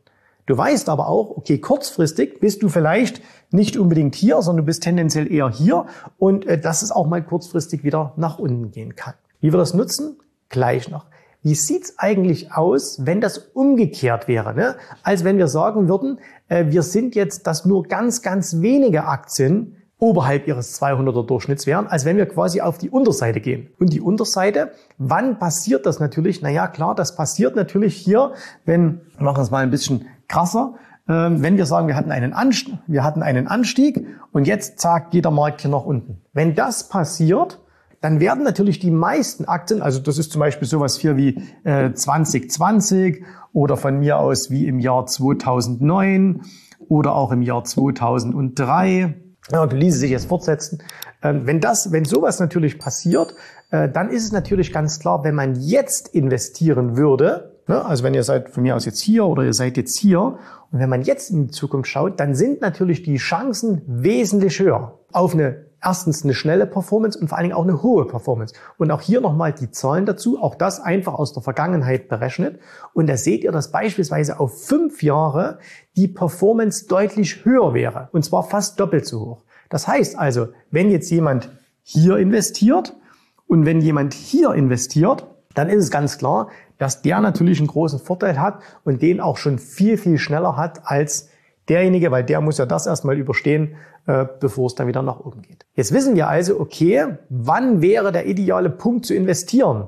Du 0.46 0.58
weißt 0.58 0.90
aber 0.90 1.08
auch, 1.08 1.32
okay, 1.38 1.58
kurzfristig 1.58 2.40
bist 2.40 2.62
du 2.62 2.70
vielleicht 2.70 3.22
nicht 3.52 3.78
unbedingt 3.78 4.16
hier, 4.16 4.42
sondern 4.42 4.64
du 4.64 4.68
bist 4.68 4.84
tendenziell 4.84 5.32
eher 5.32 5.50
hier 5.50 5.86
und 6.18 6.46
äh, 6.46 6.60
dass 6.60 6.84
es 6.84 6.92
auch 6.92 7.08
mal 7.08 7.24
kurzfristig 7.24 7.84
wieder 7.84 8.14
nach 8.18 8.38
unten 8.38 8.72
gehen 8.72 8.96
kann. 8.96 9.16
Wie 9.40 9.52
wir 9.52 9.58
das 9.58 9.74
nutzen? 9.74 10.18
Gleich 10.50 10.90
noch. 10.90 11.06
Wie 11.42 11.56
sieht's 11.56 11.96
eigentlich 11.98 12.52
aus, 12.54 13.06
wenn 13.06 13.22
das 13.22 13.38
umgekehrt 13.38 14.28
wäre? 14.28 14.56
Ne? 14.56 14.76
Als 15.04 15.24
wenn 15.24 15.38
wir 15.38 15.48
sagen 15.48 15.88
würden, 15.88 16.20
äh, 16.48 16.66
wir 16.68 16.84
sind 16.84 17.16
jetzt, 17.16 17.48
dass 17.48 17.66
nur 17.66 17.84
ganz, 17.84 18.22
ganz 18.22 18.62
wenige 18.62 19.06
Aktien 19.06 19.78
oberhalb 19.98 20.48
ihres 20.48 20.80
200er 20.82 21.26
Durchschnitts 21.26 21.66
wären, 21.68 21.88
als 21.88 22.04
wenn 22.04 22.18
wir 22.18 22.26
quasi 22.26 22.62
auf 22.62 22.78
die 22.78 22.90
Unterseite 22.90 23.40
gehen. 23.40 23.70
Und 23.80 23.94
die 23.94 24.02
Unterseite, 24.02 24.72
wann 24.98 25.40
passiert 25.40 25.86
das 25.86 26.00
natürlich? 26.00 26.42
Naja, 26.42 26.68
klar, 26.68 26.96
das 26.96 27.16
passiert 27.16 27.56
natürlich 27.56 27.96
hier, 27.96 28.34
wenn, 28.66 29.02
wir 29.18 29.26
machen 29.26 29.42
es 29.42 29.52
mal 29.52 29.64
ein 29.64 29.72
bisschen 29.72 30.08
krasser, 30.28 30.76
ähm, 31.08 31.42
wenn 31.42 31.58
wir 31.58 31.66
sagen, 31.66 31.88
wir 31.88 31.96
hatten 31.96 32.12
einen 32.12 32.34
Anstieg, 32.34 32.78
wir 32.88 33.04
hatten 33.04 33.22
einen 33.22 33.48
Anstieg 33.48 34.08
und 34.32 34.48
jetzt 34.48 34.80
zack, 34.80 35.12
geht 35.12 35.26
der 35.26 35.32
Markt 35.32 35.62
hier 35.62 35.72
nach 35.72 35.86
unten. 35.86 36.22
Wenn 36.34 36.56
das 36.56 36.90
passiert, 36.90 37.62
dann 38.02 38.20
werden 38.20 38.44
natürlich 38.44 38.80
die 38.80 38.92
meisten 38.92 39.46
Aktien, 39.46 39.82
also 39.82 40.00
das 40.00 40.18
ist 40.18 40.32
zum 40.32 40.40
Beispiel 40.40 40.68
sowas 40.68 40.98
hier 40.98 41.18
wie 41.18 41.42
äh, 41.64 41.92
2020 41.94 43.24
oder 43.54 43.78
von 43.78 44.00
mir 44.00 44.20
aus 44.20 44.52
wie 44.52 44.68
im 44.68 44.80
Jahr 44.80 45.06
2009 45.06 46.42
oder 46.88 47.16
auch 47.16 47.32
im 47.32 47.42
Jahr 47.42 47.64
2003 47.64 49.16
ja, 49.52 49.62
und 49.62 49.74
ließe 49.74 50.00
sich 50.00 50.12
jetzt 50.12 50.28
fortsetzen. 50.28 50.84
Ähm, 51.24 51.46
wenn 51.46 51.62
das, 51.62 51.92
wenn 51.92 52.06
sowas 52.06 52.40
natürlich 52.40 52.80
passiert, 52.80 53.36
äh, 53.72 53.90
dann 53.90 54.10
ist 54.10 54.24
es 54.24 54.32
natürlich 54.32 54.74
ganz 54.74 55.00
klar, 55.00 55.24
wenn 55.24 55.36
man 55.36 55.56
jetzt 55.56 56.10
investieren 56.10 56.98
würde, 56.98 57.55
ne, 57.68 57.86
also 57.86 58.04
wenn 58.04 58.14
ihr 58.14 58.24
seid 58.24 58.50
von 58.50 58.64
mir 58.64 58.76
aus 58.76 58.86
jetzt 58.86 59.02
hier 59.02 59.26
oder 59.26 59.44
ihr 59.44 59.54
seid 59.54 59.78
jetzt 59.78 59.98
hier, 59.98 60.38
und 60.72 60.80
wenn 60.80 60.90
man 60.90 61.04
jetzt 61.04 61.30
in 61.30 61.48
die 61.48 61.52
Zukunft 61.52 61.90
schaut, 61.90 62.20
dann 62.20 62.36
sind 62.36 62.62
natürlich 62.62 63.04
die 63.04 63.18
Chancen 63.18 63.82
wesentlich 63.88 64.60
höher 64.60 65.00
auf 65.12 65.34
eine 65.34 65.66
erstens 65.86 66.24
eine 66.24 66.34
schnelle 66.34 66.66
Performance 66.66 67.18
und 67.18 67.28
vor 67.28 67.38
allen 67.38 67.46
Dingen 67.46 67.56
auch 67.56 67.64
eine 67.64 67.84
hohe 67.84 68.06
Performance. 68.06 68.56
Und 68.78 68.92
auch 68.92 69.02
hier 69.02 69.22
nochmal 69.22 69.54
die 69.54 69.70
Zahlen 69.70 70.06
dazu, 70.06 70.42
auch 70.42 70.56
das 70.56 70.80
einfach 70.80 71.14
aus 71.14 71.32
der 71.32 71.44
Vergangenheit 71.44 72.10
berechnet. 72.10 72.60
Und 72.94 73.08
da 73.08 73.18
seht 73.18 73.44
ihr, 73.44 73.52
dass 73.52 73.72
beispielsweise 73.72 74.40
auf 74.40 74.66
fünf 74.66 75.04
Jahre 75.04 75.60
die 75.96 76.08
Performance 76.08 76.88
deutlich 76.88 77.46
höher 77.46 77.74
wäre. 77.74 78.10
Und 78.12 78.26
zwar 78.26 78.44
fast 78.44 78.80
doppelt 78.80 79.06
so 79.06 79.22
hoch. 79.22 79.44
Das 79.70 79.88
heißt 79.88 80.18
also, 80.18 80.48
wenn 80.72 80.90
jetzt 80.90 81.10
jemand 81.12 81.50
hier 81.84 82.18
investiert 82.18 82.96
und 83.48 83.66
wenn 83.66 83.80
jemand 83.80 84.14
hier 84.14 84.54
investiert, 84.54 85.28
dann 85.54 85.70
ist 85.70 85.84
es 85.86 85.92
ganz 85.92 86.18
klar, 86.18 86.50
dass 86.78 87.02
der 87.02 87.22
natürlich 87.22 87.60
einen 87.60 87.68
großen 87.68 88.00
Vorteil 88.00 88.40
hat 88.40 88.60
und 88.84 89.02
den 89.02 89.22
auch 89.22 89.38
schon 89.38 89.60
viel, 89.60 89.98
viel 89.98 90.18
schneller 90.18 90.58
hat 90.58 90.82
als 90.86 91.30
derjenige, 91.70 92.12
weil 92.12 92.24
der 92.24 92.42
muss 92.42 92.58
ja 92.58 92.66
das 92.66 92.86
erstmal 92.88 93.18
überstehen, 93.18 93.76
äh, 94.08 94.26
bevor 94.40 94.68
es 94.68 94.76
dann 94.76 94.88
wieder 94.88 95.02
nach 95.02 95.20
oben 95.20 95.42
geht. 95.42 95.66
Jetzt 95.74 95.92
wissen 95.92 96.16
wir 96.16 96.28
also, 96.28 96.60
okay, 96.60 97.18
wann 97.30 97.82
wäre 97.82 98.12
der 98.12 98.28
ideale 98.28 98.70
Punkt 98.70 99.06
zu 99.06 99.16
investieren? 99.16 99.88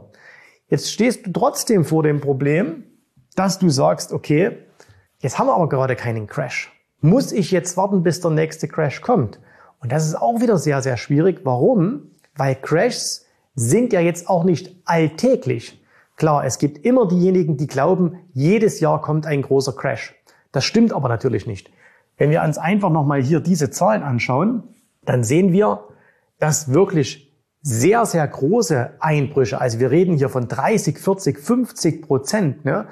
Jetzt 0.70 0.92
stehst 0.92 1.26
du 1.26 1.32
trotzdem 1.32 1.86
vor 1.86 2.04
dem 2.04 2.20
Problem, 2.20 2.84
dass 3.36 3.60
du 3.60 3.70
sagst, 3.70 4.12
okay, 4.12 4.58
jetzt 5.20 5.38
haben 5.38 5.48
wir 5.48 5.56
aber 5.56 5.70
gerade 5.70 5.96
keinen 5.96 6.28
Crash. 6.28 6.74
Muss 7.00 7.32
ich 7.32 7.52
jetzt 7.52 7.78
warten, 7.78 8.02
bis 8.02 8.22
der 8.22 8.32
nächste 8.32 8.68
Crash 8.68 9.02
kommt? 9.02 9.40
Und 9.80 9.92
das 9.92 10.06
ist 10.08 10.16
auch 10.16 10.42
wieder 10.42 10.58
sehr, 10.58 10.82
sehr 10.82 10.98
schwierig. 10.98 11.42
Warum? 11.44 12.12
Weil 12.36 12.56
Crashs 12.56 13.26
sind 13.54 13.94
ja 13.94 14.00
jetzt 14.00 14.30
auch 14.30 14.44
nicht 14.44 14.76
alltäglich. 14.86 15.80
Klar, 16.18 16.46
es 16.46 16.58
gibt 16.58 16.84
immer 16.84 17.08
diejenigen, 17.08 17.58
die 17.58 17.68
glauben, 17.68 18.20
jedes 18.34 18.80
Jahr 18.80 19.02
kommt 19.02 19.26
ein 19.26 19.44
großer 19.44 19.74
Crash. 19.74 20.16
Das 20.52 20.66
stimmt 20.66 20.92
aber 20.92 21.08
natürlich 21.08 21.46
nicht. 21.46 21.70
Wenn 22.18 22.32
wir 22.32 22.42
uns 22.42 22.58
einfach 22.58 22.90
nochmal 22.90 23.22
hier 23.22 23.40
diese 23.40 23.70
Zahlen 23.70 24.02
anschauen, 24.02 24.64
dann 25.04 25.24
sehen 25.24 25.52
wir, 25.52 25.86
dass 26.40 26.74
wirklich 26.74 27.27
sehr, 27.62 28.06
sehr 28.06 28.28
große 28.28 28.92
Einbrüche, 29.00 29.60
also 29.60 29.80
wir 29.80 29.92
reden 29.92 30.18
hier 30.18 30.30
von 30.30 30.48
30, 30.48 30.98
40, 30.98 31.40
50 31.40 32.02
Prozent, 32.02 32.66
ne, 32.66 32.88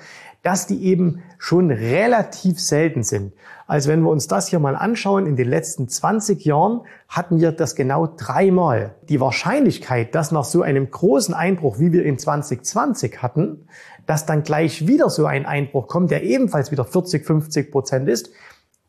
dass 0.46 0.68
die 0.68 0.86
eben 0.86 1.24
schon 1.40 1.72
relativ 1.72 2.60
selten 2.60 3.02
sind. 3.02 3.34
Also 3.66 3.90
wenn 3.90 4.02
wir 4.02 4.12
uns 4.12 4.28
das 4.28 4.48
hier 4.48 4.60
mal 4.60 4.76
anschauen, 4.76 5.26
in 5.26 5.36
den 5.36 5.50
letzten 5.50 5.88
20 5.90 6.46
Jahren 6.46 6.82
hatten 7.08 7.40
wir 7.40 7.52
das 7.52 7.76
genau 7.76 8.06
dreimal. 8.06 8.94
Die 9.10 9.20
Wahrscheinlichkeit, 9.20 10.14
dass 10.14 10.32
nach 10.32 10.44
so 10.44 10.62
einem 10.62 10.92
großen 10.92 11.34
Einbruch, 11.34 11.80
wie 11.80 11.92
wir 11.92 12.06
in 12.06 12.20
2020 12.20 13.24
hatten, 13.24 13.68
dass 14.06 14.28
dann 14.28 14.44
gleich 14.44 14.88
wieder 14.88 15.10
so 15.10 15.26
ein 15.26 15.48
Einbruch 15.48 15.88
kommt, 15.88 16.12
der 16.12 16.22
ebenfalls 16.22 16.70
wieder 16.70 16.86
40, 16.86 17.26
50 17.26 17.72
Prozent 17.72 18.08
ist, 18.08 18.30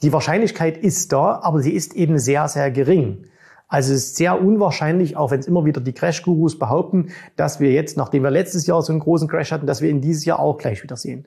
die 0.03 0.13
Wahrscheinlichkeit 0.13 0.77
ist 0.77 1.11
da, 1.11 1.41
aber 1.43 1.63
sie 1.63 1.73
ist 1.73 1.95
eben 1.95 2.19
sehr, 2.19 2.49
sehr 2.49 2.71
gering. 2.71 3.25
Also 3.69 3.93
es 3.93 4.05
ist 4.05 4.17
sehr 4.17 4.41
unwahrscheinlich, 4.41 5.17
auch 5.17 5.33
wenn 5.33 5.41
es 5.41 5.47
immer 5.47 5.65
wieder 5.65 5.81
die 5.81 5.93
Crash-Gurus 5.93 6.59
behaupten, 6.59 7.09
dass 7.35 7.59
wir 7.59 7.73
jetzt, 7.73 7.97
nachdem 7.97 8.23
wir 8.23 8.31
letztes 8.31 8.67
Jahr 8.67 8.81
so 8.83 8.93
einen 8.93 9.01
großen 9.01 9.29
Crash 9.29 9.51
hatten, 9.51 9.67
dass 9.67 9.81
wir 9.81 9.91
ihn 9.91 10.01
dieses 10.01 10.25
Jahr 10.25 10.39
auch 10.39 10.59
gleich 10.59 10.83
wieder 10.83 10.97
sehen. 10.97 11.27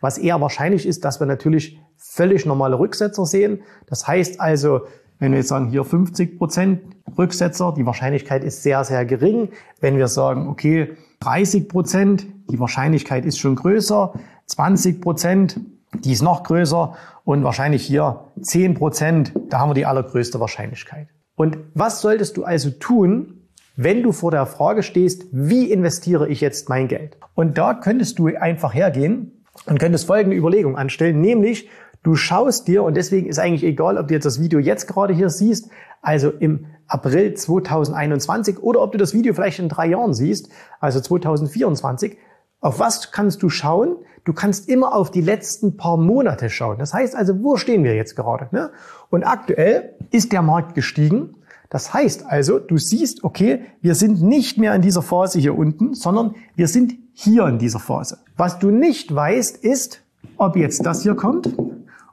Was 0.00 0.16
eher 0.16 0.40
wahrscheinlich 0.40 0.86
ist, 0.86 1.04
dass 1.04 1.20
wir 1.20 1.26
natürlich 1.26 1.80
völlig 1.96 2.46
normale 2.46 2.78
Rücksetzer 2.78 3.26
sehen. 3.26 3.62
Das 3.86 4.06
heißt 4.06 4.40
also, 4.40 4.82
wenn 5.18 5.32
wir 5.32 5.38
jetzt 5.38 5.48
sagen, 5.48 5.68
hier 5.68 5.84
50 5.84 6.38
Prozent 6.38 6.80
Rücksetzer, 7.18 7.74
die 7.76 7.84
Wahrscheinlichkeit 7.84 8.42
ist 8.42 8.62
sehr, 8.62 8.84
sehr 8.84 9.04
gering. 9.04 9.50
Wenn 9.80 9.98
wir 9.98 10.08
sagen, 10.08 10.48
okay, 10.48 10.96
30 11.20 11.68
Prozent, 11.68 12.26
die 12.50 12.58
Wahrscheinlichkeit 12.58 13.26
ist 13.26 13.38
schon 13.38 13.56
größer. 13.56 14.14
20 14.46 15.00
Prozent, 15.02 15.60
die 15.92 16.12
ist 16.12 16.22
noch 16.22 16.44
größer. 16.44 16.94
Und 17.24 17.44
wahrscheinlich 17.44 17.84
hier 17.84 18.24
10 18.40 18.74
Prozent, 18.74 19.32
da 19.50 19.58
haben 19.58 19.70
wir 19.70 19.74
die 19.74 19.86
allergrößte 19.86 20.40
Wahrscheinlichkeit. 20.40 21.08
Und 21.36 21.58
was 21.74 22.00
solltest 22.00 22.36
du 22.36 22.44
also 22.44 22.70
tun, 22.70 23.48
wenn 23.76 24.02
du 24.02 24.12
vor 24.12 24.30
der 24.30 24.46
Frage 24.46 24.82
stehst, 24.82 25.24
wie 25.32 25.70
investiere 25.72 26.28
ich 26.28 26.40
jetzt 26.40 26.68
mein 26.68 26.88
Geld? 26.88 27.16
Und 27.34 27.56
da 27.56 27.74
könntest 27.74 28.18
du 28.18 28.26
einfach 28.26 28.74
hergehen 28.74 29.44
und 29.66 29.78
könntest 29.78 30.06
folgende 30.06 30.36
Überlegung 30.36 30.76
anstellen, 30.76 31.20
nämlich 31.20 31.68
du 32.02 32.14
schaust 32.14 32.68
dir, 32.68 32.82
und 32.82 32.96
deswegen 32.96 33.28
ist 33.28 33.38
eigentlich 33.38 33.64
egal, 33.64 33.98
ob 33.98 34.08
du 34.08 34.14
jetzt 34.14 34.24
das 34.24 34.40
Video 34.40 34.58
jetzt 34.58 34.86
gerade 34.86 35.14
hier 35.14 35.30
siehst, 35.30 35.70
also 36.02 36.30
im 36.30 36.66
April 36.86 37.34
2021 37.34 38.58
oder 38.58 38.82
ob 38.82 38.92
du 38.92 38.98
das 38.98 39.14
Video 39.14 39.34
vielleicht 39.34 39.58
in 39.58 39.68
drei 39.68 39.86
Jahren 39.86 40.14
siehst, 40.14 40.50
also 40.80 41.00
2024, 41.00 42.16
auf 42.60 42.78
was 42.78 43.12
kannst 43.12 43.42
du 43.42 43.48
schauen? 43.48 43.96
Du 44.24 44.32
kannst 44.32 44.68
immer 44.68 44.94
auf 44.94 45.10
die 45.10 45.22
letzten 45.22 45.76
paar 45.76 45.96
Monate 45.96 46.50
schauen. 46.50 46.78
Das 46.78 46.92
heißt 46.92 47.16
also, 47.16 47.42
wo 47.42 47.56
stehen 47.56 47.84
wir 47.84 47.94
jetzt 47.94 48.16
gerade? 48.16 48.48
Ne? 48.52 48.70
Und 49.08 49.24
aktuell 49.24 49.94
ist 50.10 50.32
der 50.32 50.42
Markt 50.42 50.74
gestiegen. 50.74 51.36
Das 51.70 51.94
heißt 51.94 52.26
also, 52.26 52.58
du 52.58 52.76
siehst, 52.76 53.24
okay, 53.24 53.62
wir 53.80 53.94
sind 53.94 54.22
nicht 54.22 54.58
mehr 54.58 54.74
in 54.74 54.82
dieser 54.82 55.02
Phase 55.02 55.38
hier 55.38 55.56
unten, 55.56 55.94
sondern 55.94 56.34
wir 56.54 56.68
sind 56.68 56.94
hier 57.12 57.46
in 57.46 57.58
dieser 57.58 57.78
Phase. 57.78 58.18
Was 58.36 58.58
du 58.58 58.70
nicht 58.70 59.14
weißt, 59.14 59.56
ist, 59.56 60.02
ob 60.36 60.56
jetzt 60.56 60.84
das 60.84 61.02
hier 61.02 61.14
kommt 61.14 61.48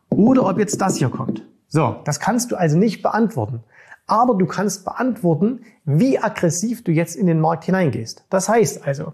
oder 0.09 0.47
ob 0.47 0.59
jetzt 0.59 0.79
das 0.79 0.97
hier 0.97 1.09
kommt. 1.09 1.43
So, 1.67 1.97
das 2.05 2.19
kannst 2.19 2.51
du 2.51 2.55
also 2.55 2.77
nicht 2.77 3.01
beantworten. 3.01 3.63
Aber 4.05 4.35
du 4.35 4.45
kannst 4.45 4.85
beantworten, 4.85 5.61
wie 5.83 6.17
aggressiv 6.17 6.83
du 6.83 6.91
jetzt 6.91 7.15
in 7.15 7.27
den 7.27 7.41
Markt 7.41 7.65
hineingehst. 7.65 8.23
Das 8.29 8.47
heißt 8.47 8.87
also, 8.87 9.13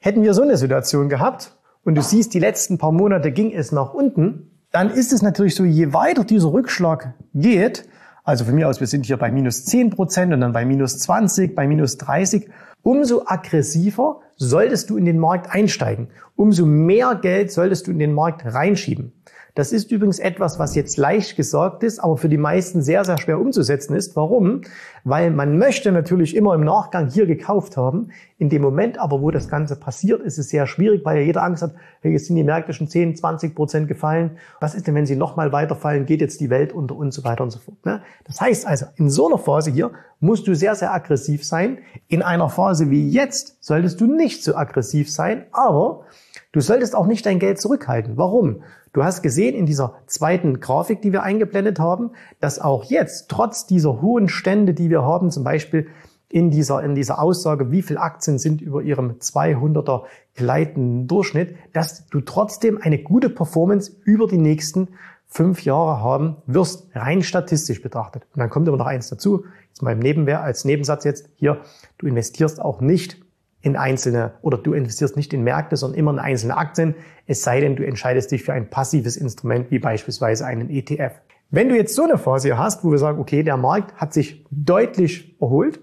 Hätten 0.00 0.22
wir 0.22 0.34
so 0.34 0.42
eine 0.42 0.56
Situation 0.56 1.08
gehabt 1.08 1.56
und 1.84 1.96
du 1.96 2.02
siehst, 2.02 2.34
die 2.34 2.38
letzten 2.38 2.78
paar 2.78 2.92
Monate 2.92 3.32
ging 3.32 3.52
es 3.52 3.72
nach 3.72 3.94
unten, 3.94 4.50
dann 4.70 4.90
ist 4.90 5.12
es 5.12 5.22
natürlich 5.22 5.54
so, 5.54 5.64
je 5.64 5.92
weiter 5.92 6.24
dieser 6.24 6.52
Rückschlag 6.52 7.14
geht, 7.34 7.88
also 8.22 8.44
von 8.44 8.54
mir 8.54 8.68
aus, 8.68 8.78
wir 8.78 8.86
sind 8.86 9.06
hier 9.06 9.16
bei 9.16 9.32
minus 9.32 9.64
10 9.64 9.90
Prozent 9.90 10.34
und 10.34 10.42
dann 10.42 10.52
bei 10.52 10.66
minus 10.66 10.98
20, 10.98 11.54
bei 11.54 11.66
minus 11.66 11.96
30, 11.96 12.48
umso 12.82 13.22
aggressiver 13.26 14.20
solltest 14.36 14.90
du 14.90 14.96
in 14.96 15.04
den 15.04 15.18
Markt 15.18 15.50
einsteigen. 15.50 16.08
Umso 16.36 16.66
mehr 16.66 17.14
Geld 17.20 17.50
solltest 17.50 17.86
du 17.86 17.90
in 17.90 17.98
den 17.98 18.12
Markt 18.12 18.44
reinschieben. 18.44 19.12
Das 19.58 19.72
ist 19.72 19.90
übrigens 19.90 20.20
etwas, 20.20 20.60
was 20.60 20.76
jetzt 20.76 20.98
leicht 20.98 21.34
gesagt 21.34 21.82
ist, 21.82 21.98
aber 21.98 22.16
für 22.16 22.28
die 22.28 22.36
meisten 22.36 22.80
sehr, 22.80 23.04
sehr 23.04 23.18
schwer 23.18 23.40
umzusetzen 23.40 23.96
ist. 23.96 24.14
Warum? 24.14 24.60
Weil 25.02 25.32
man 25.32 25.58
möchte 25.58 25.90
natürlich 25.90 26.36
immer 26.36 26.54
im 26.54 26.62
Nachgang 26.62 27.10
hier 27.10 27.26
gekauft 27.26 27.76
haben. 27.76 28.12
In 28.38 28.50
dem 28.50 28.62
Moment 28.62 29.00
aber, 29.00 29.20
wo 29.20 29.32
das 29.32 29.48
Ganze 29.48 29.74
passiert, 29.74 30.22
ist 30.22 30.38
es 30.38 30.50
sehr 30.50 30.68
schwierig, 30.68 31.04
weil 31.04 31.18
ja 31.18 31.24
jeder 31.24 31.42
Angst 31.42 31.64
hat, 31.64 31.74
hey, 32.02 32.12
jetzt 32.12 32.26
sind 32.26 32.36
die 32.36 32.44
Märkte 32.44 32.72
schon 32.72 32.86
10, 32.86 33.16
20 33.16 33.56
Prozent 33.56 33.88
gefallen. 33.88 34.38
Was 34.60 34.76
ist 34.76 34.86
denn, 34.86 34.94
wenn 34.94 35.06
sie 35.06 35.16
nochmal 35.16 35.50
weiterfallen? 35.50 36.06
Geht 36.06 36.20
jetzt 36.20 36.40
die 36.40 36.50
Welt 36.50 36.72
unter 36.72 36.94
und 36.94 37.10
so 37.10 37.24
weiter 37.24 37.42
und 37.42 37.50
so 37.50 37.58
fort. 37.58 37.84
Ne? 37.84 38.00
Das 38.26 38.40
heißt 38.40 38.64
also, 38.64 38.86
in 38.94 39.10
so 39.10 39.26
einer 39.26 39.38
Phase 39.38 39.72
hier 39.72 39.90
musst 40.20 40.46
du 40.46 40.54
sehr, 40.54 40.76
sehr 40.76 40.94
aggressiv 40.94 41.44
sein. 41.44 41.78
In 42.06 42.22
einer 42.22 42.48
Phase 42.48 42.90
wie 42.90 43.10
jetzt 43.10 43.56
solltest 43.60 44.00
du 44.00 44.06
nicht 44.06 44.44
so 44.44 44.54
aggressiv 44.54 45.10
sein, 45.10 45.46
aber 45.50 46.04
du 46.52 46.60
solltest 46.60 46.94
auch 46.94 47.06
nicht 47.06 47.26
dein 47.26 47.38
Geld 47.38 47.60
zurückhalten. 47.60 48.16
Warum? 48.16 48.62
Du 48.92 49.04
hast 49.04 49.22
gesehen 49.22 49.54
in 49.54 49.66
dieser 49.66 49.96
zweiten 50.06 50.60
Grafik, 50.60 51.02
die 51.02 51.12
wir 51.12 51.22
eingeblendet 51.22 51.78
haben, 51.78 52.10
dass 52.40 52.58
auch 52.58 52.84
jetzt, 52.84 53.28
trotz 53.28 53.66
dieser 53.66 54.00
hohen 54.00 54.28
Stände, 54.28 54.74
die 54.74 54.90
wir 54.90 55.02
haben, 55.02 55.30
zum 55.30 55.44
Beispiel 55.44 55.88
in 56.30 56.50
dieser, 56.50 56.82
in 56.82 56.94
dieser 56.94 57.20
Aussage, 57.22 57.70
wie 57.70 57.82
viele 57.82 58.00
Aktien 58.00 58.38
sind 58.38 58.60
über 58.60 58.82
ihrem 58.82 59.12
200er 59.18 60.04
gleitenden 60.34 61.06
Durchschnitt, 61.06 61.56
dass 61.72 62.06
du 62.06 62.20
trotzdem 62.20 62.78
eine 62.80 62.98
gute 62.98 63.30
Performance 63.30 63.92
über 64.04 64.26
die 64.26 64.38
nächsten 64.38 64.88
fünf 65.26 65.64
Jahre 65.64 66.02
haben 66.02 66.36
wirst, 66.46 66.88
rein 66.94 67.22
statistisch 67.22 67.82
betrachtet. 67.82 68.26
Und 68.34 68.40
dann 68.40 68.50
kommt 68.50 68.68
aber 68.68 68.78
noch 68.78 68.86
eins 68.86 69.08
dazu, 69.08 69.44
jetzt 69.68 69.82
mal 69.82 69.92
im 69.92 69.98
Nebenwehr, 69.98 70.42
als 70.42 70.64
Nebensatz 70.64 71.04
jetzt 71.04 71.28
hier, 71.36 71.60
du 71.98 72.06
investierst 72.06 72.60
auch 72.60 72.80
nicht 72.80 73.20
in 73.60 73.76
einzelne 73.76 74.34
oder 74.42 74.58
du 74.58 74.72
investierst 74.72 75.16
nicht 75.16 75.32
in 75.32 75.42
Märkte, 75.42 75.76
sondern 75.76 75.98
immer 75.98 76.12
in 76.12 76.18
einzelne 76.18 76.56
Aktien, 76.56 76.94
es 77.26 77.42
sei 77.42 77.60
denn, 77.60 77.76
du 77.76 77.84
entscheidest 77.84 78.30
dich 78.30 78.44
für 78.44 78.52
ein 78.52 78.70
passives 78.70 79.16
Instrument 79.16 79.70
wie 79.70 79.78
beispielsweise 79.78 80.46
einen 80.46 80.70
ETF. 80.70 81.12
Wenn 81.50 81.68
du 81.68 81.76
jetzt 81.76 81.94
so 81.94 82.04
eine 82.04 82.18
Phase 82.18 82.58
hast, 82.58 82.84
wo 82.84 82.90
wir 82.90 82.98
sagen, 82.98 83.18
okay, 83.18 83.42
der 83.42 83.56
Markt 83.56 83.94
hat 83.96 84.12
sich 84.12 84.44
deutlich 84.50 85.36
erholt, 85.40 85.80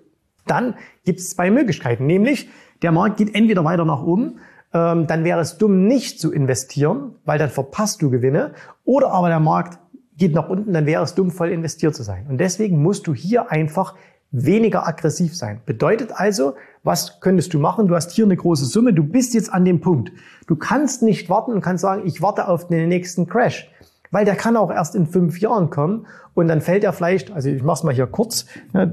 dann 0.48 0.76
gibt 1.04 1.20
es 1.20 1.32
zwei 1.32 1.50
Möglichkeiten, 1.50 2.06
nämlich 2.06 2.50
der 2.82 2.92
Markt 2.92 3.18
geht 3.18 3.34
entweder 3.34 3.64
weiter 3.64 3.84
nach 3.84 4.04
oben, 4.04 4.40
ähm, 4.74 5.08
dann 5.08 5.24
wäre 5.24 5.40
es 5.40 5.58
dumm, 5.58 5.88
nicht 5.88 6.20
zu 6.20 6.32
investieren, 6.32 7.16
weil 7.26 7.40
dann 7.40 7.50
verpasst 7.50 8.02
du 8.02 8.10
Gewinne, 8.10 8.54
oder 8.84 9.12
aber 9.12 9.30
der 9.30 9.40
Markt 9.40 9.80
geht 10.18 10.34
nach 10.34 10.50
unten, 10.50 10.72
dann 10.74 10.86
wäre 10.86 11.04
es 11.04 11.16
dumm, 11.16 11.32
voll 11.32 11.50
investiert 11.50 11.96
zu 11.96 12.04
sein. 12.04 12.28
Und 12.30 12.38
deswegen 12.38 12.82
musst 12.82 13.08
du 13.08 13.14
hier 13.14 13.52
einfach 13.52 13.96
weniger 14.44 14.88
aggressiv 14.88 15.36
sein. 15.36 15.62
Bedeutet 15.66 16.12
also, 16.14 16.56
was 16.84 17.20
könntest 17.22 17.54
du 17.54 17.60
machen? 17.60 17.88
Du 17.88 17.96
hast 17.96 18.12
hier 18.12 18.26
eine 18.26 18.36
große 18.36 18.66
Summe, 18.66 18.94
du 18.94 19.04
bist 19.04 19.34
jetzt 19.34 19.52
an 19.52 19.66
dem 19.66 19.82
Punkt. 19.82 20.12
Du 20.48 20.56
kannst 20.56 21.02
nicht 21.02 21.30
warten 21.30 21.54
und 21.54 21.62
kannst 21.62 21.82
sagen, 21.82 22.04
ich 22.06 22.22
warte 22.22 22.48
auf 22.48 22.68
den 22.68 22.90
nächsten 22.90 23.28
Crash. 23.28 23.72
Weil 24.12 24.24
der 24.24 24.36
kann 24.36 24.56
auch 24.56 24.72
erst 24.72 24.96
in 24.96 25.08
fünf 25.08 25.40
Jahren 25.40 25.70
kommen 25.70 26.06
und 26.36 26.48
dann 26.48 26.62
fällt 26.62 26.84
er 26.84 26.94
vielleicht, 26.94 27.32
also 27.32 27.50
ich 27.50 27.64
mach's 27.64 27.84
mal 27.84 27.94
hier 27.94 28.08
kurz, 28.08 28.46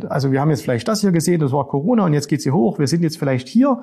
also 0.09 0.33
wir 0.33 0.41
haben 0.41 0.51
jetzt 0.51 0.63
vielleicht 0.63 0.89
das 0.89 1.01
hier 1.01 1.13
gesehen, 1.13 1.41
das 1.41 1.53
war 1.53 1.69
Corona 1.69 2.07
und 2.07 2.15
jetzt 2.15 2.29
geht's 2.29 2.45
hier 2.45 2.55
hoch, 2.55 2.79
wir 2.79 2.89
sind 2.89 3.03
jetzt 3.03 3.19
vielleicht 3.19 3.47
hier 3.47 3.83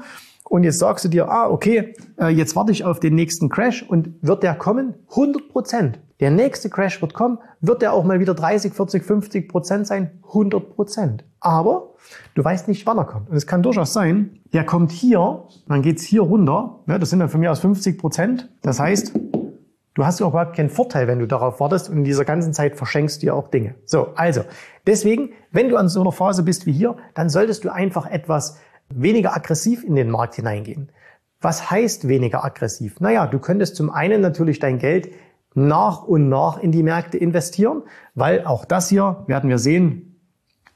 und 0.49 0.63
jetzt 0.63 0.79
sagst 0.79 1.05
du 1.05 1.09
dir, 1.09 1.29
ah, 1.29 1.47
okay, 1.47 1.93
äh, 2.19 2.27
jetzt 2.27 2.55
warte 2.55 2.71
ich 2.71 2.83
auf 2.83 2.99
den 2.99 3.15
nächsten 3.15 3.49
Crash 3.49 3.83
und 3.87 4.15
wird 4.21 4.43
der 4.43 4.55
kommen? 4.55 4.95
100 5.11 5.47
Prozent. 5.49 5.99
Der 6.19 6.31
nächste 6.31 6.69
Crash 6.69 7.01
wird 7.01 7.13
kommen. 7.13 7.37
Wird 7.61 7.81
der 7.81 7.93
auch 7.93 8.03
mal 8.03 8.19
wieder 8.19 8.33
30, 8.33 8.73
40, 8.73 9.03
50 9.03 9.47
Prozent 9.47 9.87
sein? 9.87 10.19
100 10.27 10.75
Prozent. 10.75 11.23
Aber 11.39 11.93
du 12.33 12.43
weißt 12.43 12.67
nicht, 12.67 12.85
wann 12.87 12.97
er 12.97 13.05
kommt. 13.05 13.29
Und 13.29 13.37
es 13.37 13.45
kann 13.47 13.61
durchaus 13.61 13.93
sein, 13.93 14.39
der 14.51 14.65
kommt 14.65 14.91
hier, 14.91 15.43
dann 15.67 15.81
geht's 15.83 16.03
hier 16.03 16.21
runter. 16.21 16.79
Ja, 16.87 16.97
das 16.97 17.11
sind 17.11 17.19
dann 17.19 17.29
von 17.29 17.39
mir 17.39 17.51
aus 17.51 17.59
50 17.59 17.99
Prozent. 17.99 18.49
Das 18.63 18.79
heißt, 18.79 19.13
du 19.93 20.05
hast 20.05 20.19
überhaupt 20.19 20.55
keinen 20.55 20.69
Vorteil, 20.69 21.07
wenn 21.07 21.19
du 21.19 21.27
darauf 21.27 21.59
wartest 21.59 21.89
und 21.89 21.97
in 21.97 22.03
dieser 22.03 22.25
ganzen 22.25 22.53
Zeit 22.53 22.75
verschenkst 22.75 23.21
du 23.21 23.27
dir 23.27 23.35
auch 23.35 23.49
Dinge. 23.49 23.75
So, 23.85 24.09
also, 24.15 24.41
deswegen, 24.87 25.29
wenn 25.51 25.69
du 25.69 25.77
an 25.77 25.89
so 25.89 26.01
einer 26.01 26.11
Phase 26.11 26.41
bist 26.41 26.65
wie 26.65 26.73
hier, 26.73 26.97
dann 27.13 27.29
solltest 27.29 27.63
du 27.63 27.69
einfach 27.71 28.09
etwas 28.09 28.57
weniger 28.93 29.36
aggressiv 29.36 29.84
in 29.84 29.96
den 29.96 30.10
Markt 30.10 30.36
hineingehen. 30.36 30.91
Was 31.41 31.72
heißt 31.72 32.08
weniger 32.08 32.43
aggressiv? 32.43 33.00
Naja, 33.00 33.27
du 33.27 33.39
könntest 33.39 33.75
zum 33.75 33.89
einen 33.89 34.22
natürlich 34.22 34.60
dein 34.60 34.77
Geld 34.77 35.10
nach 35.53 36.03
und 36.03 36.29
nach 36.29 36.58
in 36.58 36.72
die 36.72 36.84
Märkte 36.84 37.17
investieren, 37.17 37.84
weil 38.15 38.46
auch 38.46 38.65
das 38.65 38.89
hier, 38.89 39.24
werden 39.27 39.50
wir 39.50 39.58
sehen, 39.58 40.19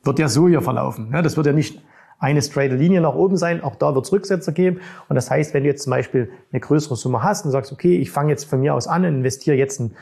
wird 0.04 0.20
ja 0.20 0.30
so 0.30 0.48
hier 0.48 0.62
verlaufen. 0.62 1.12
Das 1.12 1.38
wird 1.38 1.48
ja 1.48 1.54
nicht 1.54 1.82
eine 2.20 2.42
straight 2.42 2.72
Linie 2.72 3.02
nach 3.02 3.16
oben 3.16 3.36
sein, 3.36 3.62
auch 3.62 3.76
da 3.76 3.94
wird 3.94 4.06
es 4.06 4.12
Rücksetzer 4.12 4.54
geben. 4.54 4.80
Und 5.10 5.16
das 5.16 5.30
heißt, 5.30 5.54
wenn 5.54 5.64
du 5.64 5.70
jetzt 5.70 5.84
zum 5.84 5.92
Beispiel 5.92 6.32
eine 6.52 6.62
größere 6.62 6.96
Summe 6.96 7.22
hast 7.22 7.46
und 7.46 7.52
sagst, 7.52 7.74
okay, 7.74 7.98
ich 7.98 8.12
fange 8.12 8.32
jetzt 8.32 8.46
von 8.46 8.62
mir 8.62 8.74
aus 8.74 8.88
an 8.88 9.04
und 9.04 9.16
investiere 9.16 9.58
jetzt 9.58 9.80
ein 9.82 9.96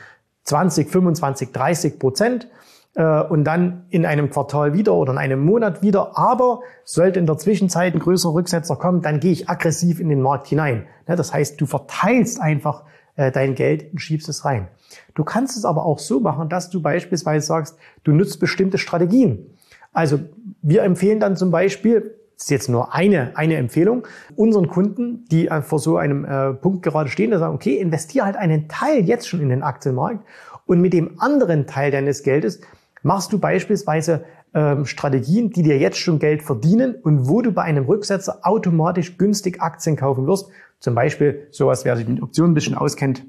20, 0.44 0.88
25, 0.88 1.52
30 1.52 1.98
Prozent 1.98 2.48
und 3.00 3.44
dann 3.44 3.86
in 3.88 4.04
einem 4.04 4.28
Quartal 4.28 4.74
wieder 4.74 4.92
oder 4.94 5.12
in 5.12 5.18
einem 5.18 5.40
Monat 5.40 5.82
wieder, 5.82 6.18
aber 6.18 6.60
sollte 6.84 7.18
in 7.18 7.26
der 7.26 7.38
Zwischenzeit 7.38 7.94
ein 7.94 8.00
größerer 8.00 8.34
Rücksetzer 8.34 8.76
kommen, 8.76 9.00
dann 9.00 9.18
gehe 9.18 9.32
ich 9.32 9.48
aggressiv 9.48 9.98
in 9.98 10.10
den 10.10 10.20
Markt 10.20 10.48
hinein. 10.48 10.86
Das 11.06 11.32
heißt, 11.32 11.58
du 11.58 11.64
verteilst 11.64 12.40
einfach 12.40 12.84
äh, 13.16 13.32
dein 13.32 13.54
Geld 13.54 13.92
und 13.92 13.98
schiebst 13.98 14.28
es 14.28 14.44
rein. 14.44 14.68
Du 15.14 15.24
kannst 15.24 15.56
es 15.56 15.64
aber 15.64 15.86
auch 15.86 15.98
so 15.98 16.20
machen, 16.20 16.50
dass 16.50 16.68
du 16.68 16.82
beispielsweise 16.82 17.46
sagst, 17.46 17.78
du 18.04 18.12
nutzt 18.12 18.40
bestimmte 18.40 18.76
Strategien. 18.76 19.46
Also 19.92 20.18
wir 20.60 20.82
empfehlen 20.82 21.20
dann 21.20 21.36
zum 21.36 21.50
Beispiel 21.50 22.14
Das 22.34 22.44
ist 22.44 22.50
jetzt 22.50 22.68
nur 22.68 22.94
eine, 22.94 23.32
eine 23.36 23.56
Empfehlung. 23.56 24.06
Unseren 24.36 24.68
Kunden, 24.68 25.24
die 25.30 25.48
vor 25.62 25.78
so 25.78 25.96
einem 25.96 26.24
äh, 26.24 26.54
Punkt 26.54 26.82
gerade 26.82 27.08
stehen, 27.08 27.30
da 27.30 27.38
sagen, 27.38 27.54
okay, 27.54 27.76
investiere 27.76 28.26
halt 28.26 28.36
einen 28.36 28.68
Teil 28.68 29.04
jetzt 29.04 29.28
schon 29.28 29.40
in 29.40 29.48
den 29.48 29.62
Aktienmarkt 29.62 30.24
und 30.66 30.80
mit 30.80 30.92
dem 30.92 31.20
anderen 31.20 31.66
Teil 31.66 31.90
deines 31.90 32.22
Geldes 32.22 32.60
machst 33.02 33.32
du 33.32 33.38
beispielsweise 33.38 34.24
ähm, 34.54 34.84
Strategien, 34.84 35.50
die 35.50 35.62
dir 35.62 35.78
jetzt 35.78 35.98
schon 35.98 36.18
Geld 36.18 36.42
verdienen 36.42 36.94
und 36.94 37.28
wo 37.28 37.42
du 37.42 37.52
bei 37.52 37.62
einem 37.62 37.84
Rücksetzer 37.84 38.40
automatisch 38.42 39.16
günstig 39.18 39.60
Aktien 39.60 39.96
kaufen 39.96 40.26
wirst. 40.26 40.48
Zum 40.78 40.94
Beispiel 40.94 41.46
sowas, 41.50 41.84
wer 41.84 41.96
sich 41.96 42.06
mit 42.06 42.22
Optionen 42.22 42.52
ein 42.52 42.54
bisschen 42.54 42.74
auskennt, 42.74 43.24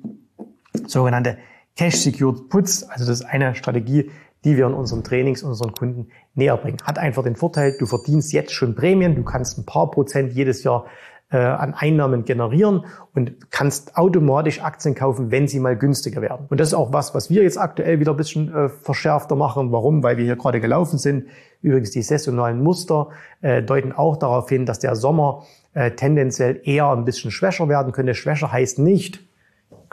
sogenannte 0.88 1.38
Cash 1.76 1.96
Secured 1.96 2.50
Puts. 2.50 2.84
Also 2.84 3.06
das 3.06 3.22
ist 3.22 3.26
eine 3.26 3.56
Strategie, 3.56 4.12
die 4.44 4.58
wir 4.58 4.68
in 4.68 4.74
unseren 4.74 5.04
Trainings 5.04 5.44
unseren 5.44 5.74
Kunden 5.74 6.08
näher 6.36 6.58
bringen. 6.58 6.78
Hat 6.84 6.98
einfach 6.98 7.24
den 7.24 7.36
Vorteil, 7.36 7.76
du 7.80 7.86
verdienst 7.86 8.34
jetzt 8.34 8.52
schon 8.52 8.76
Prämien, 8.76 9.16
du 9.16 9.24
kannst 9.24 9.58
ein 9.58 9.66
paar 9.66 9.90
Prozent 9.92 10.34
jedes 10.34 10.64
Jahr 10.64 10.86
äh, 11.34 11.38
an 11.38 11.74
Einnahmen 11.74 12.26
generieren 12.26 12.86
und 13.16 13.52
kannst 13.52 13.98
automatisch 13.98 14.62
Aktien 14.62 14.94
kaufen, 14.94 15.32
wenn 15.32 15.48
sie 15.48 15.60
mal 15.60 15.76
günstiger 15.76 16.22
werden. 16.22 16.46
Und 16.50 16.60
das 16.60 16.70
ist 16.70 16.74
auch 16.76 16.94
was, 16.94 17.16
was 17.16 17.30
wir 17.30 17.42
jetzt 17.42 17.58
aktuell 17.58 18.00
wieder 18.00 18.12
ein 18.12 18.18
bisschen 18.18 18.54
äh, 18.54 18.70
verschärfter 18.70 19.36
machen. 19.36 19.72
Warum? 19.72 20.04
Weil 20.04 20.18
wir 20.18 20.26
hier 20.26 20.36
gerade 20.36 20.62
gelaufen 20.62 21.00
sind. 21.00 21.26
Übrigens 21.62 21.92
die 21.92 22.04
saisonalen 22.04 22.62
Muster 22.62 23.10
äh, 23.42 23.64
deuten 23.64 23.92
auch 23.92 24.18
darauf 24.18 24.48
hin, 24.48 24.66
dass 24.66 24.80
der 24.80 24.96
Sommer 24.96 25.44
äh, 25.74 25.92
tendenziell 25.92 26.62
eher 26.64 26.92
ein 26.92 27.04
bisschen 27.04 27.32
schwächer 27.32 27.68
werden 27.68 27.92
könnte. 27.94 28.14
Schwächer 28.14 28.52
heißt 28.52 28.78
nicht, 28.80 29.22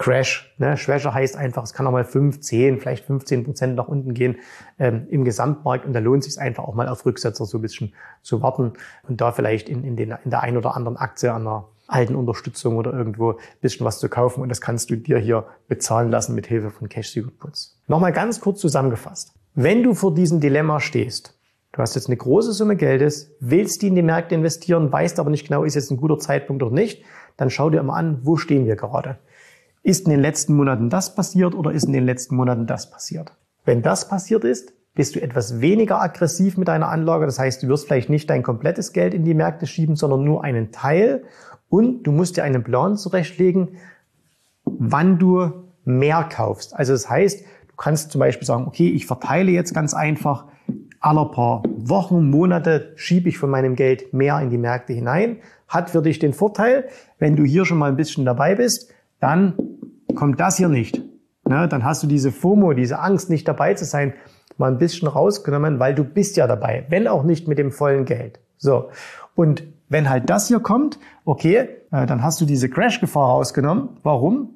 Crash. 0.00 0.54
Ne? 0.56 0.78
Schwächer 0.78 1.12
heißt 1.12 1.36
einfach, 1.36 1.62
es 1.62 1.74
kann 1.74 1.86
auch 1.86 1.92
mal 1.92 2.06
5, 2.06 2.40
10, 2.40 2.80
vielleicht 2.80 3.04
15 3.04 3.44
Prozent 3.44 3.76
nach 3.76 3.86
unten 3.86 4.14
gehen 4.14 4.36
ähm, 4.78 5.06
im 5.10 5.24
Gesamtmarkt 5.24 5.84
und 5.84 5.92
da 5.92 6.00
lohnt 6.00 6.24
es 6.24 6.32
sich 6.32 6.42
einfach 6.42 6.64
auch 6.64 6.74
mal 6.74 6.88
auf 6.88 7.04
Rücksetzer 7.04 7.44
so 7.44 7.58
ein 7.58 7.60
bisschen 7.60 7.92
zu 8.22 8.40
warten 8.40 8.72
und 9.06 9.20
da 9.20 9.30
vielleicht 9.30 9.68
in, 9.68 9.84
in, 9.84 9.96
den, 9.96 10.16
in 10.24 10.30
der 10.30 10.42
einen 10.42 10.56
oder 10.56 10.74
anderen 10.74 10.96
Aktie 10.96 11.30
an 11.30 11.42
einer 11.42 11.68
alten 11.86 12.14
Unterstützung 12.14 12.78
oder 12.78 12.94
irgendwo 12.94 13.32
ein 13.32 13.36
bisschen 13.60 13.84
was 13.84 13.98
zu 13.98 14.08
kaufen 14.08 14.40
und 14.40 14.48
das 14.48 14.62
kannst 14.62 14.88
du 14.88 14.96
dir 14.96 15.18
hier 15.18 15.44
bezahlen 15.68 16.10
lassen 16.10 16.34
mit 16.34 16.46
Hilfe 16.46 16.70
von 16.70 16.88
Cash 16.88 17.10
Secret 17.10 17.38
Puts. 17.38 17.78
Nochmal 17.86 18.12
ganz 18.12 18.40
kurz 18.40 18.58
zusammengefasst. 18.60 19.34
Wenn 19.54 19.82
du 19.82 19.92
vor 19.92 20.14
diesem 20.14 20.40
Dilemma 20.40 20.80
stehst, 20.80 21.36
Du 21.72 21.80
hast 21.80 21.94
jetzt 21.94 22.08
eine 22.08 22.16
große 22.16 22.52
Summe 22.52 22.74
Geldes, 22.74 23.36
willst 23.38 23.80
die 23.82 23.86
in 23.86 23.94
die 23.94 24.02
Märkte 24.02 24.34
investieren, 24.34 24.90
weißt 24.90 25.20
aber 25.20 25.30
nicht 25.30 25.46
genau, 25.46 25.62
ist 25.62 25.76
jetzt 25.76 25.92
ein 25.92 25.98
guter 25.98 26.18
Zeitpunkt 26.18 26.64
oder 26.64 26.74
nicht, 26.74 27.04
dann 27.36 27.48
schau 27.48 27.70
dir 27.70 27.78
immer 27.78 27.94
an, 27.94 28.18
wo 28.24 28.36
stehen 28.36 28.66
wir 28.66 28.74
gerade. 28.74 29.20
Ist 29.82 30.04
in 30.04 30.10
den 30.10 30.20
letzten 30.20 30.54
Monaten 30.54 30.90
das 30.90 31.14
passiert 31.14 31.54
oder 31.54 31.72
ist 31.72 31.84
in 31.84 31.92
den 31.92 32.04
letzten 32.04 32.36
Monaten 32.36 32.66
das 32.66 32.90
passiert? 32.90 33.32
Wenn 33.64 33.82
das 33.82 34.08
passiert 34.08 34.44
ist, 34.44 34.72
bist 34.94 35.14
du 35.14 35.22
etwas 35.22 35.60
weniger 35.60 36.00
aggressiv 36.00 36.56
mit 36.58 36.68
deiner 36.68 36.88
Anlage. 36.88 37.24
Das 37.24 37.38
heißt, 37.38 37.62
du 37.62 37.68
wirst 37.68 37.86
vielleicht 37.86 38.10
nicht 38.10 38.28
dein 38.28 38.42
komplettes 38.42 38.92
Geld 38.92 39.14
in 39.14 39.24
die 39.24 39.34
Märkte 39.34 39.66
schieben, 39.66 39.96
sondern 39.96 40.24
nur 40.24 40.44
einen 40.44 40.72
Teil. 40.72 41.22
Und 41.68 42.02
du 42.02 42.12
musst 42.12 42.36
dir 42.36 42.44
einen 42.44 42.64
Plan 42.64 42.96
zurechtlegen, 42.96 43.76
wann 44.64 45.18
du 45.18 45.50
mehr 45.84 46.24
kaufst. 46.24 46.74
Also 46.74 46.92
das 46.92 47.08
heißt, 47.08 47.40
du 47.40 47.76
kannst 47.76 48.10
zum 48.10 48.18
Beispiel 48.18 48.46
sagen, 48.46 48.66
okay, 48.66 48.90
ich 48.90 49.06
verteile 49.06 49.50
jetzt 49.50 49.72
ganz 49.72 49.94
einfach 49.94 50.46
aller 51.00 51.26
paar 51.26 51.62
Wochen, 51.76 52.28
Monate 52.28 52.92
schiebe 52.96 53.30
ich 53.30 53.38
von 53.38 53.48
meinem 53.48 53.74
Geld 53.74 54.12
mehr 54.12 54.38
in 54.40 54.50
die 54.50 54.58
Märkte 54.58 54.92
hinein. 54.92 55.38
Hat 55.66 55.88
für 55.88 56.02
dich 56.02 56.18
den 56.18 56.34
Vorteil, 56.34 56.88
wenn 57.18 57.36
du 57.36 57.44
hier 57.44 57.64
schon 57.64 57.78
mal 57.78 57.88
ein 57.88 57.96
bisschen 57.96 58.26
dabei 58.26 58.56
bist, 58.56 58.92
dann 59.20 59.54
kommt 60.14 60.40
das 60.40 60.56
hier 60.56 60.68
nicht. 60.68 61.02
Ne? 61.48 61.68
Dann 61.68 61.84
hast 61.84 62.02
du 62.02 62.06
diese 62.06 62.32
FOMO, 62.32 62.72
diese 62.72 62.98
Angst, 62.98 63.30
nicht 63.30 63.46
dabei 63.46 63.74
zu 63.74 63.84
sein, 63.84 64.14
mal 64.56 64.70
ein 64.70 64.78
bisschen 64.78 65.08
rausgenommen, 65.08 65.78
weil 65.78 65.94
du 65.94 66.04
bist 66.04 66.36
ja 66.36 66.46
dabei, 66.46 66.86
wenn 66.88 67.08
auch 67.08 67.24
nicht 67.24 67.48
mit 67.48 67.58
dem 67.58 67.72
vollen 67.72 68.04
Geld. 68.04 68.40
So. 68.56 68.90
Und 69.34 69.64
wenn 69.88 70.08
halt 70.08 70.30
das 70.30 70.48
hier 70.48 70.60
kommt, 70.60 70.98
okay, 71.24 71.68
äh, 71.90 72.06
dann 72.06 72.22
hast 72.22 72.40
du 72.40 72.44
diese 72.44 72.68
Crash-Gefahr 72.68 73.30
rausgenommen. 73.30 73.90
Warum? 74.02 74.54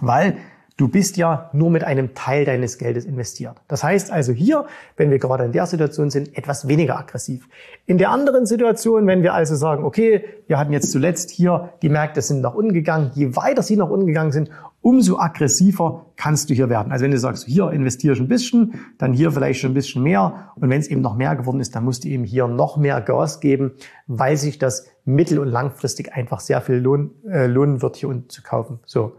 Weil 0.00 0.36
Du 0.76 0.88
bist 0.88 1.16
ja 1.16 1.50
nur 1.52 1.70
mit 1.70 1.84
einem 1.84 2.14
Teil 2.14 2.44
deines 2.44 2.78
Geldes 2.78 3.04
investiert. 3.04 3.54
Das 3.68 3.84
heißt 3.84 4.10
also 4.10 4.32
hier, 4.32 4.66
wenn 4.96 5.08
wir 5.08 5.20
gerade 5.20 5.44
in 5.44 5.52
der 5.52 5.66
Situation 5.66 6.10
sind, 6.10 6.36
etwas 6.36 6.66
weniger 6.66 6.98
aggressiv. 6.98 7.48
In 7.86 7.96
der 7.96 8.10
anderen 8.10 8.44
Situation, 8.44 9.06
wenn 9.06 9.22
wir 9.22 9.34
also 9.34 9.54
sagen, 9.54 9.84
okay, 9.84 10.24
wir 10.48 10.58
hatten 10.58 10.72
jetzt 10.72 10.90
zuletzt 10.90 11.30
hier, 11.30 11.74
die 11.82 11.88
Märkte 11.88 12.22
sind 12.22 12.40
nach 12.40 12.54
unten 12.54 12.72
gegangen, 12.72 13.12
je 13.14 13.36
weiter 13.36 13.62
sie 13.62 13.76
nach 13.76 13.88
unten 13.88 14.08
gegangen 14.08 14.32
sind, 14.32 14.50
umso 14.80 15.16
aggressiver 15.16 16.06
kannst 16.16 16.50
du 16.50 16.54
hier 16.54 16.68
werden. 16.68 16.90
Also 16.90 17.04
wenn 17.04 17.12
du 17.12 17.18
sagst, 17.18 17.46
hier 17.46 17.70
investiere 17.70 18.14
ich 18.14 18.20
ein 18.20 18.26
bisschen, 18.26 18.74
dann 18.98 19.12
hier 19.12 19.30
vielleicht 19.30 19.60
schon 19.60 19.70
ein 19.70 19.74
bisschen 19.74 20.02
mehr 20.02 20.50
und 20.56 20.70
wenn 20.70 20.80
es 20.80 20.88
eben 20.88 21.02
noch 21.02 21.14
mehr 21.14 21.36
geworden 21.36 21.60
ist, 21.60 21.76
dann 21.76 21.84
musst 21.84 22.02
du 22.02 22.08
eben 22.08 22.24
hier 22.24 22.48
noch 22.48 22.78
mehr 22.78 23.00
Gas 23.00 23.38
geben, 23.38 23.74
weil 24.08 24.36
sich 24.36 24.58
das 24.58 24.86
mittel- 25.04 25.38
und 25.38 25.48
langfristig 25.48 26.12
einfach 26.14 26.40
sehr 26.40 26.60
viel 26.60 26.76
lohn, 26.76 27.10
äh, 27.28 27.46
lohnen 27.46 27.82
wird, 27.82 27.96
hier 27.96 28.08
unten 28.08 28.28
zu 28.28 28.42
kaufen. 28.42 28.80
So. 28.86 29.16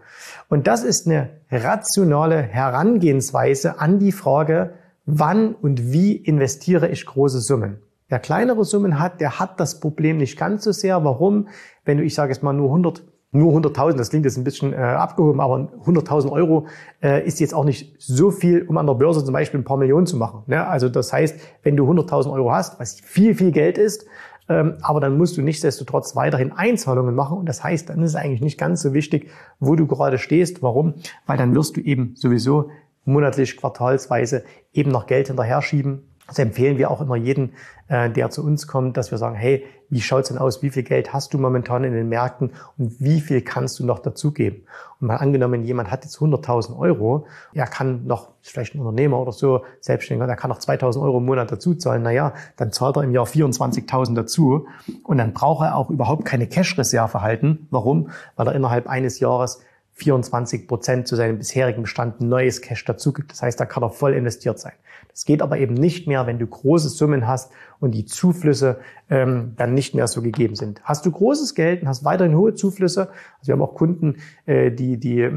Und 0.49 0.67
das 0.67 0.83
ist 0.83 1.07
eine 1.07 1.29
rationale 1.51 2.41
Herangehensweise 2.41 3.79
an 3.79 3.99
die 3.99 4.11
Frage, 4.11 4.73
wann 5.05 5.53
und 5.53 5.91
wie 5.91 6.15
investiere 6.15 6.89
ich 6.89 7.05
große 7.05 7.39
Summen. 7.39 7.77
Wer 8.07 8.19
kleinere 8.19 8.65
Summen 8.65 8.99
hat, 8.99 9.21
der 9.21 9.39
hat 9.39 9.59
das 9.59 9.79
Problem 9.79 10.17
nicht 10.17 10.37
ganz 10.37 10.63
so 10.63 10.71
sehr. 10.71 11.03
Warum? 11.03 11.47
Wenn 11.85 11.97
du, 11.97 12.03
ich 12.03 12.13
sage 12.13 12.31
jetzt 12.31 12.43
mal, 12.43 12.53
nur 12.53 12.69
100 12.69 13.03
nur 13.35 13.53
100.000, 13.53 13.97
das 13.97 14.09
klingt 14.09 14.25
jetzt 14.25 14.37
ein 14.37 14.45
bisschen 14.45 14.71
äh, 14.71 14.77
abgehoben, 14.77 15.41
aber 15.41 15.69
100.000 15.85 16.31
Euro 16.31 16.67
äh, 17.03 17.25
ist 17.27 17.39
jetzt 17.39 17.53
auch 17.53 17.65
nicht 17.65 17.93
so 17.99 18.31
viel, 18.31 18.63
um 18.63 18.77
an 18.77 18.87
der 18.87 18.93
Börse 18.93 19.25
zum 19.25 19.33
Beispiel 19.33 19.59
ein 19.59 19.65
paar 19.65 19.77
Millionen 19.77 20.05
zu 20.05 20.15
machen. 20.15 20.43
Ne? 20.47 20.65
Also 20.65 20.87
das 20.87 21.11
heißt, 21.11 21.37
wenn 21.61 21.75
du 21.75 21.83
100.000 21.89 22.31
Euro 22.31 22.53
hast, 22.53 22.79
was 22.79 22.99
viel, 23.01 23.35
viel 23.35 23.51
Geld 23.51 23.77
ist, 23.77 24.05
aber 24.47 24.99
dann 24.99 25.17
musst 25.17 25.37
du 25.37 25.41
nichtsdestotrotz 25.41 26.15
weiterhin 26.15 26.51
Einzahlungen 26.51 27.15
machen. 27.15 27.37
Und 27.37 27.47
das 27.47 27.63
heißt, 27.63 27.89
dann 27.89 28.01
ist 28.03 28.11
es 28.11 28.15
eigentlich 28.15 28.41
nicht 28.41 28.59
ganz 28.59 28.81
so 28.81 28.93
wichtig, 28.93 29.29
wo 29.59 29.75
du 29.75 29.87
gerade 29.87 30.17
stehst. 30.17 30.61
Warum? 30.61 30.95
Weil 31.25 31.37
dann 31.37 31.55
wirst 31.55 31.77
du 31.77 31.81
eben 31.81 32.13
sowieso 32.15 32.69
monatlich, 33.05 33.57
quartalsweise 33.57 34.43
eben 34.73 34.91
noch 34.91 35.07
Geld 35.07 35.27
hinterher 35.27 35.61
schieben 35.61 36.03
das 36.27 36.39
empfehlen 36.39 36.77
wir 36.77 36.89
auch 36.89 37.01
immer 37.01 37.15
jeden, 37.15 37.53
äh, 37.87 38.09
der 38.09 38.29
zu 38.31 38.43
uns 38.43 38.67
kommt, 38.67 38.97
dass 38.97 39.11
wir 39.11 39.17
sagen, 39.17 39.35
hey, 39.35 39.63
wie 39.89 40.01
schaut's 40.01 40.29
denn 40.29 40.39
aus? 40.39 40.63
Wie 40.63 40.71
viel 40.71 40.83
Geld 40.83 41.13
hast 41.13 41.33
du 41.33 41.37
momentan 41.37 41.83
in 41.83 41.93
den 41.93 42.09
Märkten 42.09 42.51
und 42.77 42.99
wie 42.99 43.21
viel 43.21 43.41
kannst 43.41 43.79
du 43.79 43.85
noch 43.85 43.99
dazugeben? 43.99 44.63
Und 44.99 45.07
mal 45.07 45.17
angenommen, 45.17 45.63
jemand 45.63 45.91
hat 45.91 46.03
jetzt 46.03 46.17
100.000 46.17 46.77
Euro, 46.77 47.27
er 47.53 47.67
kann 47.67 48.07
noch, 48.07 48.29
vielleicht 48.41 48.73
ein 48.73 48.79
Unternehmer 48.79 49.19
oder 49.19 49.31
so, 49.31 49.63
Selbstständiger, 49.81 50.25
der 50.25 50.35
kann 50.35 50.49
noch 50.49 50.59
2.000 50.59 51.01
Euro 51.01 51.19
im 51.19 51.25
Monat 51.25 51.51
dazu 51.51 51.75
zahlen. 51.75 52.01
Naja, 52.01 52.33
dann 52.57 52.71
zahlt 52.71 52.97
er 52.97 53.03
im 53.03 53.11
Jahr 53.11 53.25
24.000 53.25 54.15
dazu 54.15 54.67
und 55.03 55.17
dann 55.17 55.33
braucht 55.33 55.65
er 55.65 55.75
auch 55.75 55.91
überhaupt 55.91 56.25
keine 56.25 56.47
Cash-Reserve 56.47 57.21
halten. 57.21 57.67
Warum? 57.69 58.09
Weil 58.35 58.47
er 58.47 58.55
innerhalb 58.55 58.87
eines 58.87 59.19
Jahres 59.19 59.61
24 59.95 60.67
Prozent 60.67 61.07
zu 61.07 61.15
seinem 61.15 61.37
bisherigen 61.37 61.81
Bestand 61.81 62.19
neues 62.19 62.61
Cash 62.61 62.83
dazu 62.83 63.13
gibt. 63.13 63.31
Das 63.31 63.41
heißt, 63.41 63.59
da 63.59 63.65
kann 63.65 63.81
er 63.81 63.89
voll 63.89 64.13
investiert 64.13 64.59
sein. 64.59 64.73
Das 65.09 65.23
geht 65.23 65.41
aber 65.41 65.57
eben 65.57 65.73
nicht 65.73 66.07
mehr, 66.07 66.27
wenn 66.27 66.37
du 66.37 66.45
große 66.45 66.89
Summen 66.89 67.25
hast 67.25 67.49
und 67.79 67.91
die 67.91 68.03
Zuflüsse 68.03 68.79
ähm, 69.09 69.53
dann 69.55 69.73
nicht 69.73 69.95
mehr 69.95 70.07
so 70.07 70.21
gegeben 70.21 70.55
sind. 70.55 70.81
Hast 70.83 71.05
du 71.05 71.11
großes 71.11 71.55
Geld 71.55 71.81
und 71.81 71.87
hast 71.87 72.03
weiterhin 72.03 72.35
hohe 72.35 72.53
Zuflüsse, 72.53 73.07
also 73.39 73.47
wir 73.47 73.53
haben 73.53 73.61
auch 73.61 73.75
Kunden, 73.75 74.17
äh, 74.45 74.71
die 74.71 74.97
die 74.97 75.21
äh, 75.21 75.31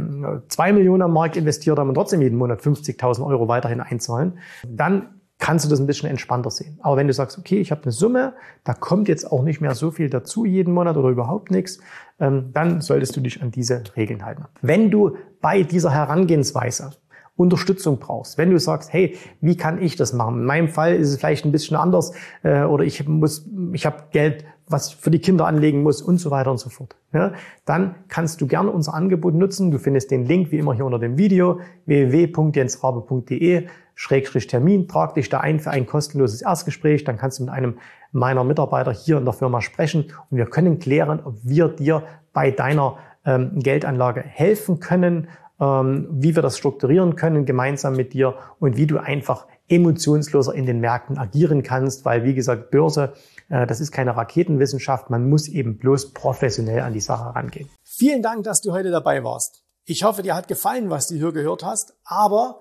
zwei 0.49 0.73
Millionen 0.73 1.03
am 1.03 1.13
Markt 1.13 1.37
investiert 1.37 1.79
haben 1.79 1.89
und 1.89 1.95
trotzdem 1.95 2.21
jeden 2.21 2.37
Monat 2.37 2.61
50.000 2.61 3.25
Euro 3.25 3.47
weiterhin 3.47 3.81
einzahlen, 3.81 4.39
dann 4.67 5.18
kannst 5.39 5.65
du 5.65 5.69
das 5.69 5.81
ein 5.81 5.87
bisschen 5.87 6.09
entspannter 6.09 6.51
sehen. 6.51 6.79
Aber 6.83 6.97
wenn 6.97 7.07
du 7.07 7.13
sagst, 7.13 7.39
okay, 7.39 7.61
ich 7.61 7.71
habe 7.71 7.83
eine 7.83 7.93
Summe, 7.93 8.35
da 8.65 8.75
kommt 8.75 9.09
jetzt 9.09 9.31
auch 9.31 9.43
nicht 9.43 9.61
mehr 9.61 9.75
so 9.75 9.91
viel 9.91 10.11
dazu 10.11 10.45
jeden 10.45 10.75
Monat 10.75 10.97
oder 10.97 11.09
überhaupt 11.09 11.51
nichts, 11.51 11.79
ähm, 12.19 12.51
dann 12.53 12.81
solltest 12.81 13.17
du 13.17 13.21
dich 13.21 13.41
an 13.43 13.51
diese 13.51 13.83
Regeln 13.97 14.25
halten. 14.25 14.45
Wenn 14.63 14.91
du 14.91 15.17
bei 15.41 15.63
dieser 15.63 15.93
Herangehensweise 15.93 16.91
Unterstützung 17.39 17.99
brauchst. 17.99 18.37
Wenn 18.37 18.51
du 18.51 18.59
sagst, 18.59 18.93
hey, 18.93 19.17
wie 19.41 19.57
kann 19.57 19.81
ich 19.81 19.95
das 19.95 20.13
machen? 20.13 20.41
In 20.41 20.45
meinem 20.45 20.69
Fall 20.69 20.97
ist 20.97 21.09
es 21.09 21.19
vielleicht 21.19 21.45
ein 21.45 21.53
bisschen 21.53 21.77
anders 21.77 22.13
äh, 22.43 22.65
oder 22.65 22.83
ich 22.85 23.07
muss, 23.07 23.49
ich 23.73 23.87
habe 23.87 24.03
Geld, 24.11 24.45
was 24.67 24.89
ich 24.89 24.97
für 24.97 25.11
die 25.13 25.21
Kinder 25.21 25.47
anlegen 25.47 25.83
muss 25.83 26.03
und 26.03 26.19
so 26.19 26.33
weiter 26.33 26.51
und 26.51 26.59
so 26.59 26.69
fort. 26.69 26.97
Ja, 27.13 27.33
dann 27.65 27.95
kannst 28.09 28.41
du 28.41 28.49
gerne 28.49 28.71
unser 28.71 28.93
Angebot 28.93 29.35
nutzen. 29.35 29.71
Du 29.71 29.79
findest 29.79 30.11
den 30.11 30.27
Link 30.27 30.51
wie 30.51 30.59
immer 30.59 30.75
hier 30.75 30.85
unter 30.85 30.99
dem 30.99 31.17
Video 31.17 31.61
www.jensrabe.de 31.87 33.69
Schrägstrich 34.01 34.47
Termin. 34.47 34.87
Trag 34.87 35.15
dich 35.15 35.29
da 35.29 35.41
ein 35.41 35.59
für 35.59 35.71
ein 35.71 35.87
kostenloses 35.87 36.43
Erstgespräch. 36.43 37.03
Dann 37.03 37.19
kannst 37.19 37.41
du 37.41 37.45
mit 37.45 37.53
einem 37.53 37.79
meiner 38.13 38.45
Mitarbeiter 38.45 38.93
hier 38.93 39.19
in 39.19 39.25
der 39.25 39.35
Firma 39.35 39.61
sprechen 39.61 40.13
und 40.31 40.37
wir 40.37 40.47
können 40.47 40.79
klären, 40.79 41.21
ob 41.25 41.35
wir 41.43 41.69
dir 41.69 42.05
bei 42.33 42.53
deiner 42.53 42.99
ähm, 43.25 43.59
Geldanlage 43.59 44.23
helfen 44.23 44.79
können 44.79 45.27
ähm, 45.61 46.07
wie 46.13 46.37
wir 46.37 46.43
das 46.43 46.57
strukturieren 46.57 47.17
können 47.17 47.45
gemeinsam 47.45 47.97
mit 47.97 48.13
dir 48.13 48.37
und 48.61 48.77
wie 48.77 48.87
du 48.87 48.99
einfach 48.99 49.47
emotionsloser 49.69 50.55
in 50.55 50.67
den 50.67 50.81
Märkten 50.81 51.19
agieren 51.19 51.63
kannst, 51.63 52.05
weil 52.05 52.25
wie 52.25 52.35
gesagt, 52.35 52.71
Börse, 52.71 53.15
äh, 53.49 53.67
das 53.67 53.81
ist 53.81 53.91
keine 53.91 54.17
Raketenwissenschaft, 54.17 55.11
man 55.11 55.29
muss 55.29 55.49
eben 55.49 55.79
bloß 55.79 56.13
professionell 56.13 56.81
an 56.81 56.93
die 56.93 57.01
Sache 57.01 57.35
rangehen. 57.35 57.69
Vielen 57.83 58.23
Dank, 58.23 58.45
dass 58.45 58.61
du 58.61 58.73
heute 58.73 58.91
dabei 58.91 59.25
warst. 59.25 59.65
Ich 59.85 60.05
hoffe, 60.05 60.23
dir 60.23 60.37
hat 60.37 60.49
gefallen, 60.49 60.91
was 60.91 61.09
du 61.09 61.17
hier 61.17 61.33
gehört 61.33 61.65
hast, 61.65 61.95
aber 62.05 62.61